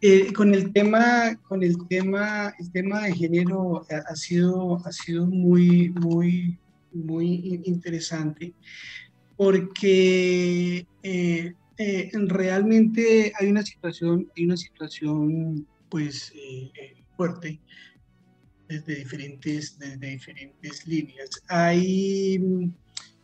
[0.00, 5.26] Eh, con el tema, con el tema, el tema de género ha, sido, ha sido
[5.26, 6.56] muy, muy,
[6.92, 8.54] muy interesante
[9.36, 16.32] porque eh, eh, realmente hay una situación, hay una situación pues
[17.16, 17.58] fuerte
[18.68, 21.30] desde diferentes, desde diferentes líneas.
[21.48, 22.36] Hay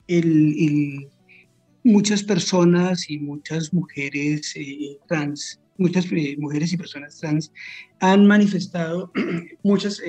[0.08, 1.08] el, el
[1.84, 4.54] muchas personas y muchas mujeres
[5.06, 6.06] trans, muchas
[6.38, 7.52] mujeres y personas trans
[8.00, 9.10] han manifestado
[9.62, 10.00] muchos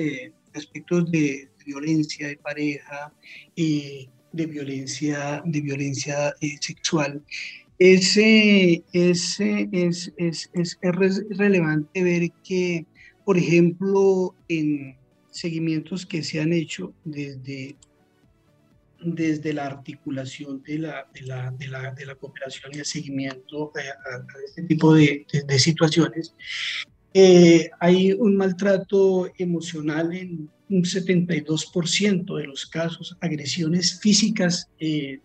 [0.54, 3.12] aspectos de violencia de pareja,
[3.56, 7.22] de violencia, de violencia sexual.
[7.78, 10.78] Es, es, es, es,
[11.30, 12.86] relevante ver que,
[13.24, 14.96] por ejemplo, en
[15.30, 17.76] seguimientos que se han hecho desde,
[19.14, 23.72] desde la articulación de la, de la, de la, de la cooperación y el seguimiento
[23.76, 26.34] a, este tipo de, de situaciones,
[27.14, 35.20] eh, hay un maltrato emocional en un 72% de los casos, agresiones físicas eh,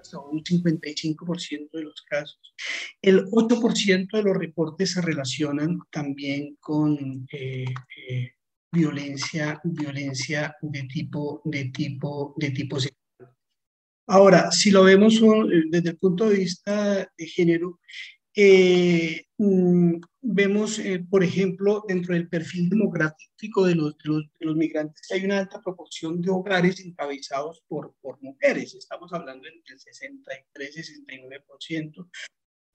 [0.00, 2.40] hasta un 55% de los casos.
[3.02, 7.66] El 8% de los reportes se relacionan también con eh,
[8.72, 13.36] violencia, violencia de tipo, de tipo, de sexual.
[14.08, 15.20] Ahora, si lo vemos
[15.70, 17.80] desde el punto de vista de género,
[18.38, 25.00] eh, mm, vemos, eh, por ejemplo, dentro del perfil demográfico de los, de los, migrantes
[25.08, 28.74] que hay una alta proporción de hogares encabezados por, por mujeres.
[28.74, 32.10] Estamos hablando entre el 63 y 69%,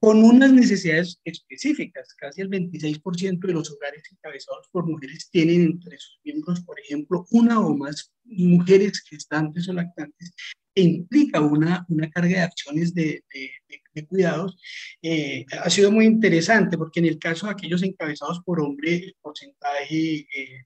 [0.01, 2.15] con unas necesidades específicas.
[2.15, 7.27] Casi el 26% de los hogares encabezados por mujeres tienen entre sus miembros, por ejemplo,
[7.29, 10.33] una o más mujeres gestantes o lactantes
[10.73, 13.51] e implica una, una carga de acciones de, de,
[13.93, 14.57] de cuidados,
[15.03, 19.15] eh, ha sido muy interesante porque en el caso de aquellos encabezados por hombre, el
[19.21, 20.65] porcentaje eh,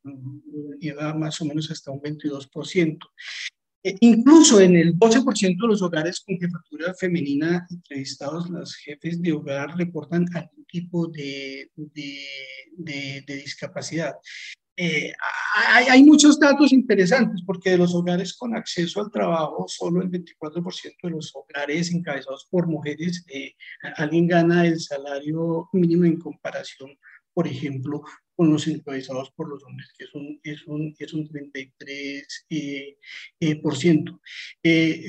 [0.80, 3.00] iba más o menos hasta un 22%.
[3.86, 9.32] Eh, incluso en el 12% de los hogares con jefatura femenina entrevistados, los jefes de
[9.32, 12.20] hogar reportan algún tipo de, de,
[12.78, 14.16] de, de discapacidad.
[14.78, 15.14] Eh,
[15.72, 20.96] hay, muchos datos interesantes porque de los hogares con acceso al trabajo, solo el 24%
[21.04, 23.54] de los hogares encabezados por mujeres, eh,
[23.98, 26.90] alguien gana el salario mínimo en comparación,
[27.36, 28.02] por ejemplo,
[28.36, 32.26] con los encabezados por los hombres, que es un, es un, es un 33%.
[32.50, 34.20] Eh, por ciento.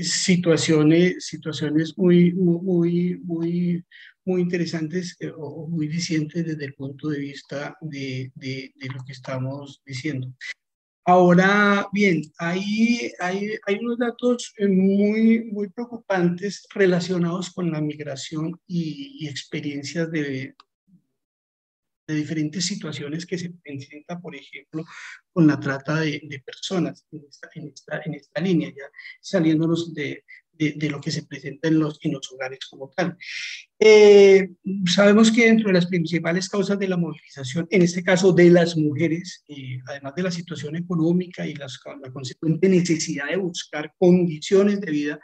[0.03, 3.85] situaciones, situaciones muy, muy, muy,
[4.27, 9.13] muy interesantes eh, o muy dicientes desde el punto de vista de, de, lo que
[9.13, 10.33] estamos diciendo.
[11.05, 18.61] Ahora bien, hay, hay, hay unos datos eh, muy, muy preocupantes relacionados con la migración
[18.67, 20.57] y, experiencias de,
[22.07, 24.85] de diferentes situaciones que se presentan, por ejemplo,
[25.33, 28.85] con la trata de, de personas en esta, en, esta, en esta, línea, ya
[29.21, 30.25] saliéndonos de,
[30.59, 33.17] de, lo que se presenta en los, en los hogares como tal.
[33.79, 34.51] Eh,
[34.87, 38.77] sabemos que dentro de las principales causas de la movilización, en este caso de las
[38.77, 44.81] mujeres, eh, además de la situación económica y las, la consecuente necesidad de buscar condiciones
[44.81, 45.21] de vida,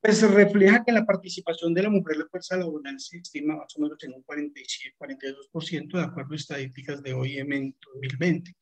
[0.00, 3.76] pues refleja que la participación de la mujer en la fuerza laboral se estima más
[3.76, 8.54] o menos en un 47, 42% de acuerdo a estadísticas de OIM en 2020.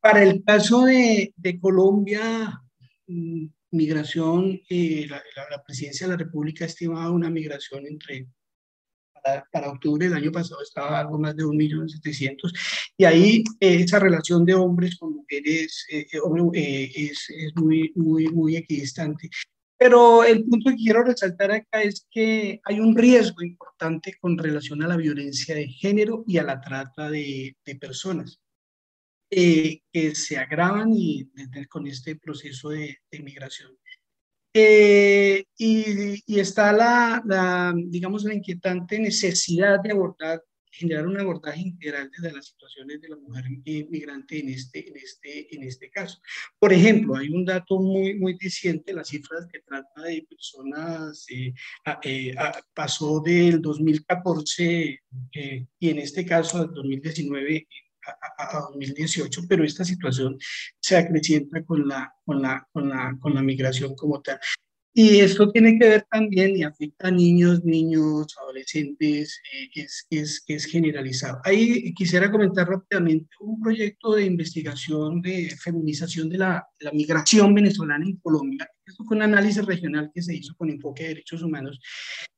[0.00, 2.60] Para el caso de, de Colombia,
[3.06, 8.28] mm, migración, eh, la, la, presidencia de la República estimaba una migración entre,
[9.50, 12.52] para, octubre del año pasado estaba algo más de 1.700.000,
[12.96, 16.06] y ahí eh, esa relación de hombres con mujeres eh,
[16.94, 19.30] es, es, muy, muy, muy equidistante.
[19.82, 24.80] Pero el punto que quiero resaltar acá es que hay un riesgo importante con relación
[24.82, 28.40] a la violencia de género y a la trata de, de personas.
[29.28, 31.26] Eh, que se agravan y,
[31.68, 33.76] con este proceso de, migración.
[34.54, 40.42] Eh, y, está la, la, digamos, la inquietante necesidad de abordar,
[40.72, 43.44] generar un abordaje integral de las situaciones de la mujer
[43.90, 46.20] migrante en este, en este, en este caso.
[46.58, 52.34] Por ejemplo, hay un dato muy, muy diciente, las cifras que trata de personas, eh,
[52.74, 55.00] pasó del 2014
[55.78, 57.68] y en este caso al 2019
[58.38, 60.36] a, 2018, pero esta situación
[60.80, 64.40] se acrecienta con la, con, la, con, la, con la migración como tal.
[64.94, 70.44] Y esto tiene que ver también y afecta a niños, niños, adolescentes, eh, es, es,
[70.46, 71.40] es, generalizado.
[71.44, 78.04] Ahí quisiera comentar rápidamente un proyecto de investigación de feminización de la, la migración venezolana
[78.04, 78.68] en Colombia.
[78.84, 81.80] Esto fue un análisis regional que se hizo con enfoque de derechos humanos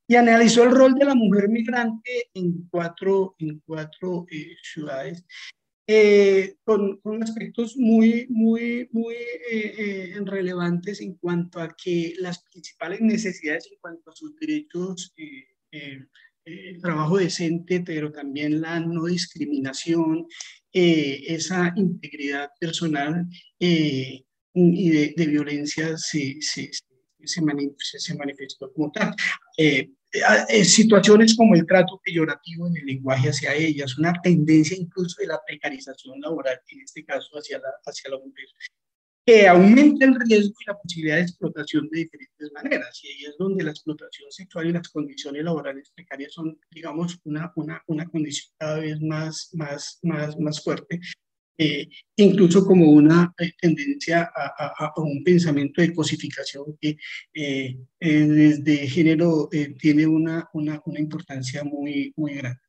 [0.07, 5.25] y analizó el rol de la mujer migrante en cuatro, en cuatro eh, ciudades
[5.87, 12.43] eh, con, con, aspectos muy, muy, muy eh, eh, relevantes en cuanto a que las
[12.43, 15.13] principales necesidades en cuanto a sus derechos,
[16.45, 20.25] el trabajo decente, pero también la no discriminación,
[20.71, 23.27] esa integridad personal
[23.59, 26.83] y de, de violencia se, se, se,
[27.99, 29.13] se, manifestó como tal.
[30.63, 35.41] Situaciones como el trato peyorativo en el lenguaje hacia ellas, una tendencia incluso de la
[35.45, 38.45] precarización laboral, en este caso hacia la, hacia la mujer,
[39.25, 42.99] que aumenta el riesgo y la posibilidad de explotación de diferentes maneras.
[43.03, 47.51] Y ahí es donde la explotación sexual y las condiciones laborales precarias son, digamos, una,
[47.55, 50.99] una, una condición cada vez más, más, más, más fuerte
[51.57, 51.87] eh,
[52.17, 56.97] incluso como una eh, tendencia a, un pensamiento de cosificación que
[57.33, 59.49] eh, desde género
[59.79, 62.59] tiene una, una, una, importancia muy, muy grande.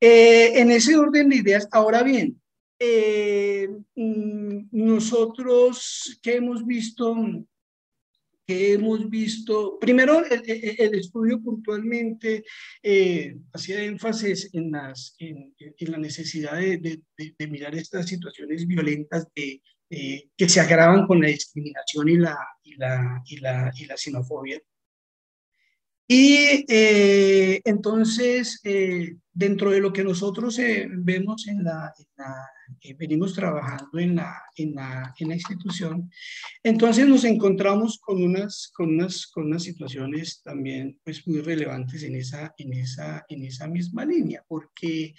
[0.00, 2.40] en ese orden de ideas, ahora bien,
[3.96, 7.14] mm, nosotros que hemos visto
[8.50, 12.44] hemos visto, primero el, estudio puntualmente
[12.82, 19.62] eh, hacía énfasis en, las, en, la necesidad de, de, mirar estas situaciones violentas de,
[19.88, 24.60] que se agravan con la discriminación y la, y la, y la, y la xenofobia.
[26.06, 32.50] Y eh, entonces, eh, dentro de lo que nosotros vemos en la, en la
[32.98, 36.10] venimos trabajando en la, en la, en, la, institución,
[36.62, 42.16] entonces nos encontramos con unas, con unas, con unas situaciones también pues, muy relevantes en
[42.16, 45.14] esa, en, esa, en esa misma línea, porque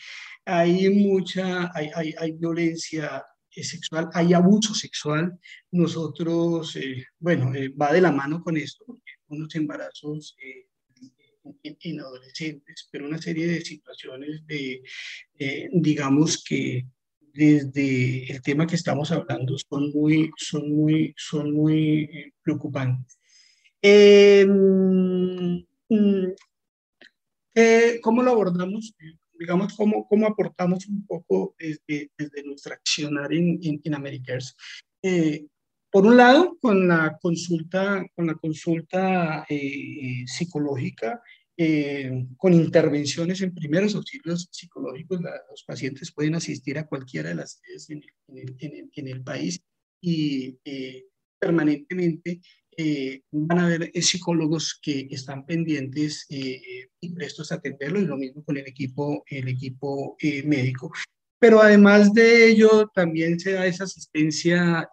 [0.46, 5.38] hay mucha, hay, hay, hay violencia sexual, hay abuso sexual.
[5.72, 10.68] Nosotros, eh, bueno, eh, va de la mano con esto, unos embarazos eh,
[11.64, 14.84] en, adolescentes, pero una serie de situaciones de,
[15.74, 16.86] digamos que
[17.34, 23.18] desde el tema que estamos hablando son muy, son muy, son muy eh, preocupantes.
[23.84, 25.62] Mm,
[27.56, 28.96] eh, ¿Cómo lo abordamos?
[29.38, 34.18] Digamos, ¿cómo, cómo aportamos un poco desde, desde nuestra accionar en, en, en
[35.04, 35.48] eh,
[35.92, 39.46] por un lado, con la consulta, con la consulta
[40.26, 41.22] psicológica
[41.64, 47.62] eh, con intervenciones en primeros auxilios psicológicos, los pacientes pueden asistir a cualquiera de las
[47.62, 48.02] sedes en
[48.36, 49.62] el, en el, país
[50.02, 51.06] y eh,
[51.38, 52.42] permanentemente
[52.76, 58.44] eh, van a haber psicólogos que están pendientes y prestos a atenderlo y lo mismo
[58.44, 60.92] con el equipo, el equipo médico.
[61.38, 64.90] Pero además de ello, también se da esa asistencia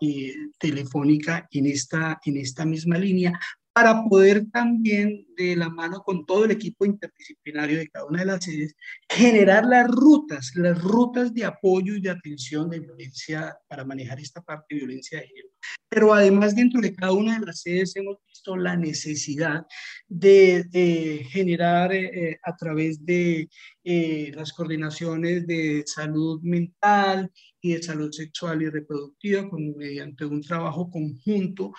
[0.58, 3.40] telefónica en esta, en esta misma línea
[3.78, 8.24] para poder también, de la mano con todo el equipo interdisciplinario de cada una de
[8.24, 8.74] las sedes,
[9.08, 14.42] generar las rutas, las rutas de apoyo y de atención de violencia para manejar esta
[14.42, 15.48] parte de violencia de género.
[15.88, 19.64] Pero además, dentro de cada una de las sedes hemos visto la necesidad
[20.08, 23.48] de generar eh, eh, a través de
[23.84, 27.30] eh, las coordinaciones de salud mental
[27.60, 31.72] y de salud sexual y reproductiva, con, mediante un trabajo conjunto,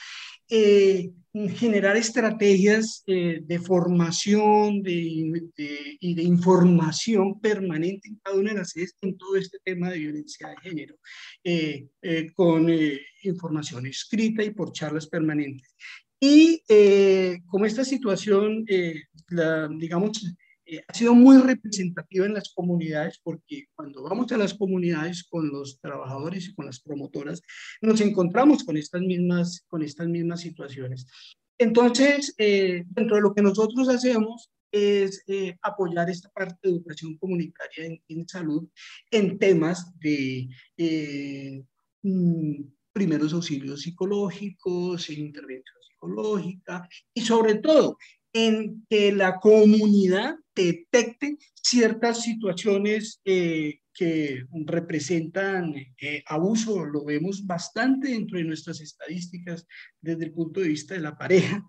[0.47, 5.49] generar estrategias de formación de,
[5.99, 9.99] y de información permanente en cada una de las sedes en todo este tema de
[9.99, 10.95] violencia de género,
[12.33, 12.67] con
[13.23, 15.75] información escrita y por charlas permanentes.
[16.19, 20.35] Y eh, como esta situación, eh, la, digamos,
[20.71, 25.49] eh, ha sido muy representativa en las comunidades, porque cuando vamos a las comunidades con
[25.49, 27.41] los trabajadores y con las promotoras,
[27.81, 31.07] nos encontramos con estas mismas, con estas mismas situaciones.
[31.57, 35.25] Entonces, dentro de lo que nosotros hacemos es
[35.61, 38.69] apoyar esta parte de educación comunitaria en, en salud
[39.11, 40.47] en temas de
[42.03, 42.61] mm,
[42.93, 47.97] primeros auxilios psicológicos, en intervención psicológica y sobre todo
[48.33, 58.09] en que la comunidad detecte ciertas situaciones eh, que representan eh, abuso, lo vemos bastante
[58.09, 59.65] dentro de nuestras estadísticas
[60.01, 61.65] desde el punto de vista de la pareja,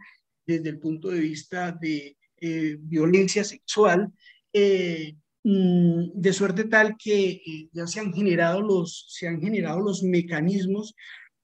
[0.47, 4.13] desde el punto de vista de eh, violencia sexual,
[5.43, 10.95] mm, de suerte tal que ya se han generado los, se han generado los mecanismos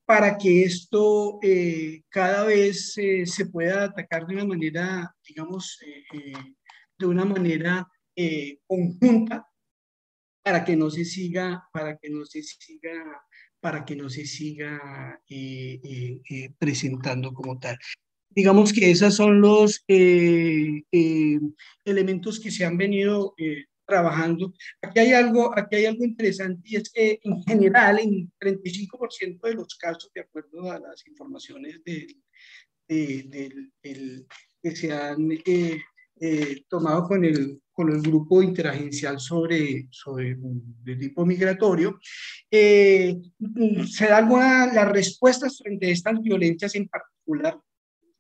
[0.07, 6.33] para que esto eh, cada vez eh, se pueda atacar de una manera, digamos, eh,
[6.97, 7.87] de una manera
[8.67, 9.47] conjunta
[10.43, 13.21] para que no se siga, para que no se siga,
[13.61, 15.21] para que no se siga
[16.59, 17.77] presentando como tal.
[18.31, 19.85] Digamos que esos son los
[21.85, 23.35] elementos que se han venido
[23.87, 24.53] trabajando.
[24.83, 29.55] Aquí hay algo, aquí hay algo interesante y es que en general en 35% de
[29.55, 32.07] los casos, de acuerdo a las informaciones de,
[34.63, 35.83] que se han eh,
[36.21, 40.37] eh, tomado con el, con el grupo interagencial sobre, sobre
[40.99, 41.99] tipo migratorio,
[42.51, 43.17] eh,
[43.89, 47.61] se dan las respuestas frente a estas violencias en particular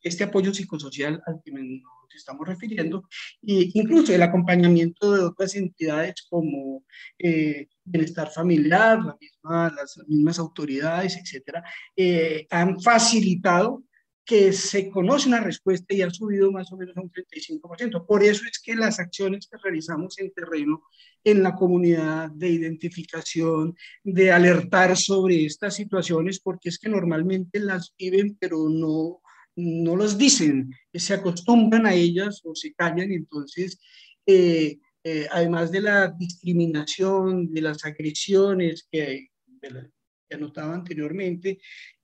[0.07, 3.09] este apoyo psicosocial al que nos estamos refiriendo,
[3.43, 6.85] e incluso el acompañamiento de otras entidades como
[7.19, 11.63] eh, bienestar familiar, la misma, las mismas autoridades, etcétera,
[11.97, 13.83] eh, han facilitado
[14.27, 18.05] que se conoce una respuesta y ha subido más o menos a un 35%.
[18.05, 20.83] Por eso es que las acciones que realizamos en terreno,
[21.23, 27.95] en la comunidad de identificación, de alertar sobre estas situaciones, porque es que normalmente las
[27.97, 29.21] viven, pero no,
[29.57, 33.81] no las dicen, se acostumbran a ellas o se callan, entonces,
[34.27, 39.29] eh, eh, además de la discriminación, de las agresiones que,
[39.61, 41.59] que anotaba anteriormente,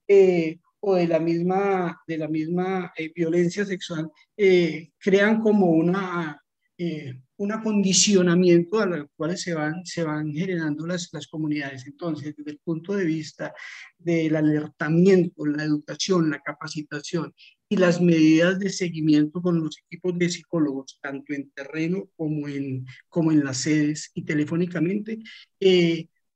[0.09, 4.11] eh, o de la misma, de la misma violencia sexual
[4.99, 6.43] crean como una,
[7.43, 11.87] un acondicionamiento a los cuales se van, se van generando las, las comunidades.
[11.87, 13.53] Entonces, desde el punto de vista
[13.99, 17.35] del alertamiento, la educación, la capacitación
[17.69, 22.87] y las medidas de seguimiento con los equipos de psicólogos, tanto en terreno como en,
[23.09, 25.19] como en las sedes y telefónicamente,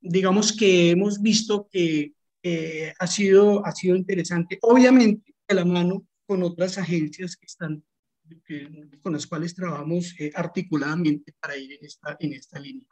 [0.00, 4.58] digamos que hemos visto que eh, ha, sido, ha sido interesante.
[4.62, 7.84] Obviamente, de la mano con otras agencias que están,
[9.02, 12.86] con las cuales trabajamos eh, articuladamente para ir en esta, en esta línea.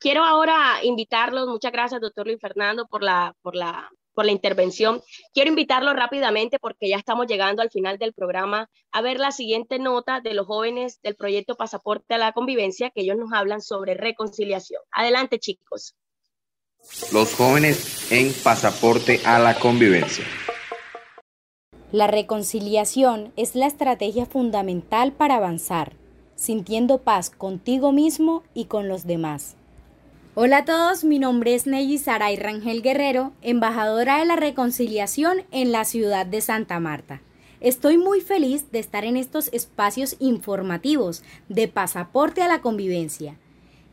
[0.00, 5.00] Quiero ahora invitarlos, muchas gracias, doctor Luis Fernando, por la, por la, por la intervención.
[5.34, 9.78] Quiero invitarlos rápidamente, porque ya estamos llegando al final del programa, a ver la siguiente
[9.78, 13.94] nota de los jóvenes del proyecto Pasaporte a la Convivencia, que ellos nos hablan sobre
[13.94, 14.80] reconciliación.
[14.92, 15.96] Adelante, chicos.
[17.12, 20.24] Los jóvenes en pasaporte a la convivencia.
[21.92, 25.92] La reconciliación es la estrategia fundamental para avanzar,
[26.36, 29.56] sintiendo paz contigo mismo y con los demás.
[30.34, 35.72] Hola a todos, mi nombre es Neyi Saray Rangel Guerrero, embajadora de la reconciliación en
[35.72, 37.22] la ciudad de Santa Marta.
[37.60, 43.36] Estoy muy feliz de estar en estos espacios informativos de pasaporte a la convivencia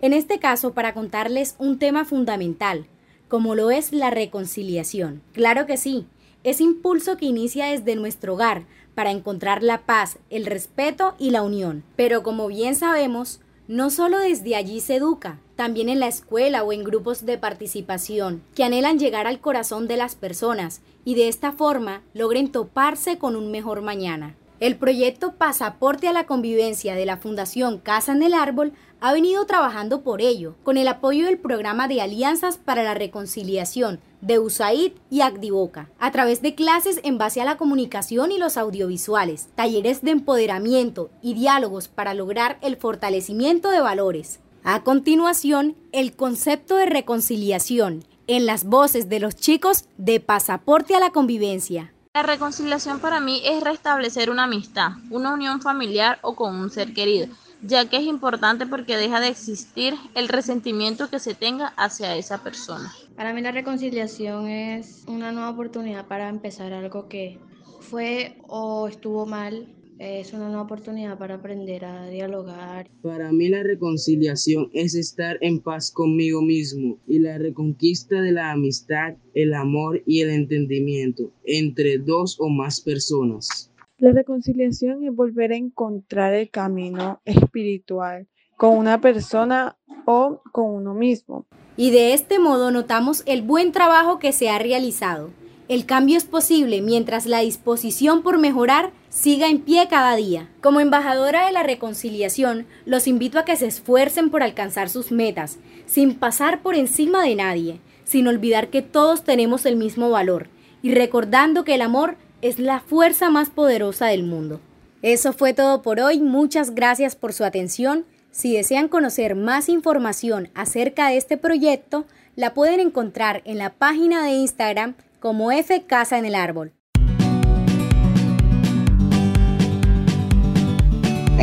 [0.02, 2.86] en este caso, para contarles un tema fundamental,
[3.28, 5.24] como lo es la reconciliación.
[5.32, 6.06] Claro que sí,
[6.46, 11.42] ese impulso que inicia desde nuestro hogar para encontrar la paz, el respeto y la
[11.42, 11.84] unión.
[11.96, 16.72] Pero como bien sabemos, no solo desde allí se educa, también en la escuela o
[16.72, 21.52] en grupos de participación, que anhelan llegar al corazón de las personas y de esta
[21.52, 24.36] forma logren toparse con un mejor mañana.
[24.60, 28.72] El proyecto Pasaporte a la Convivencia de la Fundación Casa en el Árbol
[29.02, 34.00] ha venido trabajando por ello, con el apoyo del programa de Alianzas para la Reconciliación
[34.26, 38.58] de USAID y Agdivoca, a través de clases en base a la comunicación y los
[38.58, 44.40] audiovisuales, talleres de empoderamiento y diálogos para lograr el fortalecimiento de valores.
[44.64, 51.00] A continuación, el concepto de reconciliación en las voces de los chicos de Pasaporte a
[51.00, 51.94] la Convivencia.
[52.16, 56.94] La reconciliación para mí es restablecer una amistad, una unión familiar o con un ser
[56.94, 57.28] querido,
[57.68, 62.44] ya que es importante porque deja de existir el resentimiento que se tenga hacia esa
[62.44, 62.94] persona.
[63.16, 67.40] Para mí la reconciliación es una nueva oportunidad para empezar algo que
[67.82, 72.90] fue o estuvo mal es una nueva oportunidad para aprender a dialogar.
[73.02, 78.52] Para mí la reconciliación es estar en paz conmigo mismo y la reconquista de la
[78.52, 83.72] amistad, el amor y el entendimiento entre dos o más personas.
[83.98, 88.28] La reconciliación es volver a encontrar el camino espiritual
[88.58, 91.46] con una persona o con uno mismo.
[91.78, 95.30] Y de este modo notamos el buen trabajo que se ha realizado.
[95.70, 100.50] El cambio es posible mientras la disposición por mejorar siga en pie cada día.
[100.62, 105.58] Como embajadora de la reconciliación, los invito a que se esfuercen por alcanzar sus metas,
[105.86, 110.50] sin pasar por encima de nadie, sin olvidar que todos tenemos el mismo valor
[110.82, 114.60] y recordando que el amor es la fuerza más poderosa del mundo.
[115.02, 118.06] Eso fue todo por hoy, muchas gracias por su atención.
[118.32, 122.06] Si desean conocer más información acerca de este proyecto,
[122.36, 126.74] la pueden encontrar en la página de Instagram como F Casa en el Árbol.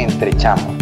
[0.03, 0.82] entre chamos.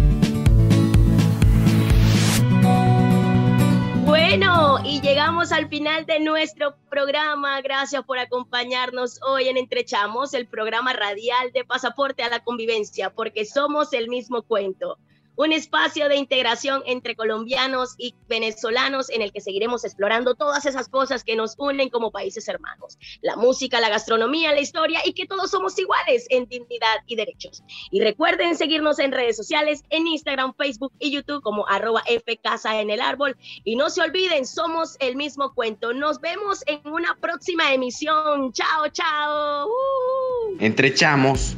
[4.30, 7.60] Bueno, y llegamos al final de nuestro programa.
[7.62, 13.44] Gracias por acompañarnos hoy en Entrechamos, el programa radial de Pasaporte a la Convivencia, porque
[13.44, 14.98] somos el mismo cuento.
[15.36, 20.88] Un espacio de integración entre colombianos y venezolanos en el que seguiremos explorando todas esas
[20.88, 22.98] cosas que nos unen como países hermanos.
[23.22, 27.62] La música, la gastronomía, la historia y que todos somos iguales en dignidad y derechos.
[27.90, 32.02] Y recuerden seguirnos en redes sociales, en Instagram, Facebook y YouTube como arroba
[32.42, 33.36] Casa en el Árbol.
[33.64, 35.92] Y no se olviden, somos el mismo cuento.
[35.92, 38.52] Nos vemos en una próxima emisión.
[38.52, 39.66] Chao, chao.
[39.66, 40.56] Uh.
[40.58, 40.94] Entre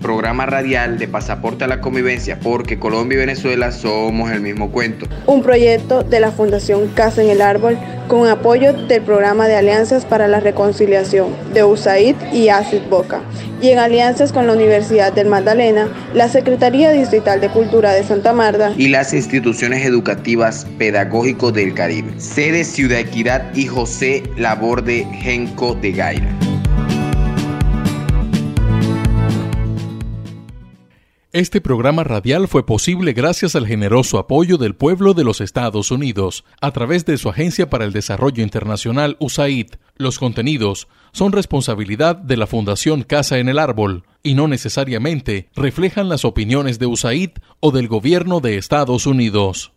[0.01, 5.07] programa radial de Pasaporte a la Convivencia, porque Colombia y Venezuela somos el mismo cuento.
[5.27, 10.05] Un proyecto de la Fundación Casa en el Árbol con apoyo del Programa de Alianzas
[10.05, 13.21] para la Reconciliación de USAID y ACID Boca.
[13.61, 18.33] Y en alianzas con la Universidad del Magdalena, la Secretaría Distrital de Cultura de Santa
[18.33, 22.13] Marta y las instituciones educativas pedagógicos del Caribe.
[22.19, 26.52] Sede Ciudad Equidad y José Laborde Genco de Gaira.
[31.35, 36.45] Este programa radial fue posible gracias al generoso apoyo del pueblo de los Estados Unidos
[36.61, 39.69] a través de su Agencia para el Desarrollo Internacional USAID.
[39.97, 46.11] Los contenidos son responsabilidad de la Fundación Casa en el Árbol y no necesariamente reflejan
[46.11, 47.31] las opiniones de USAID
[47.61, 49.73] o del gobierno de Estados Unidos.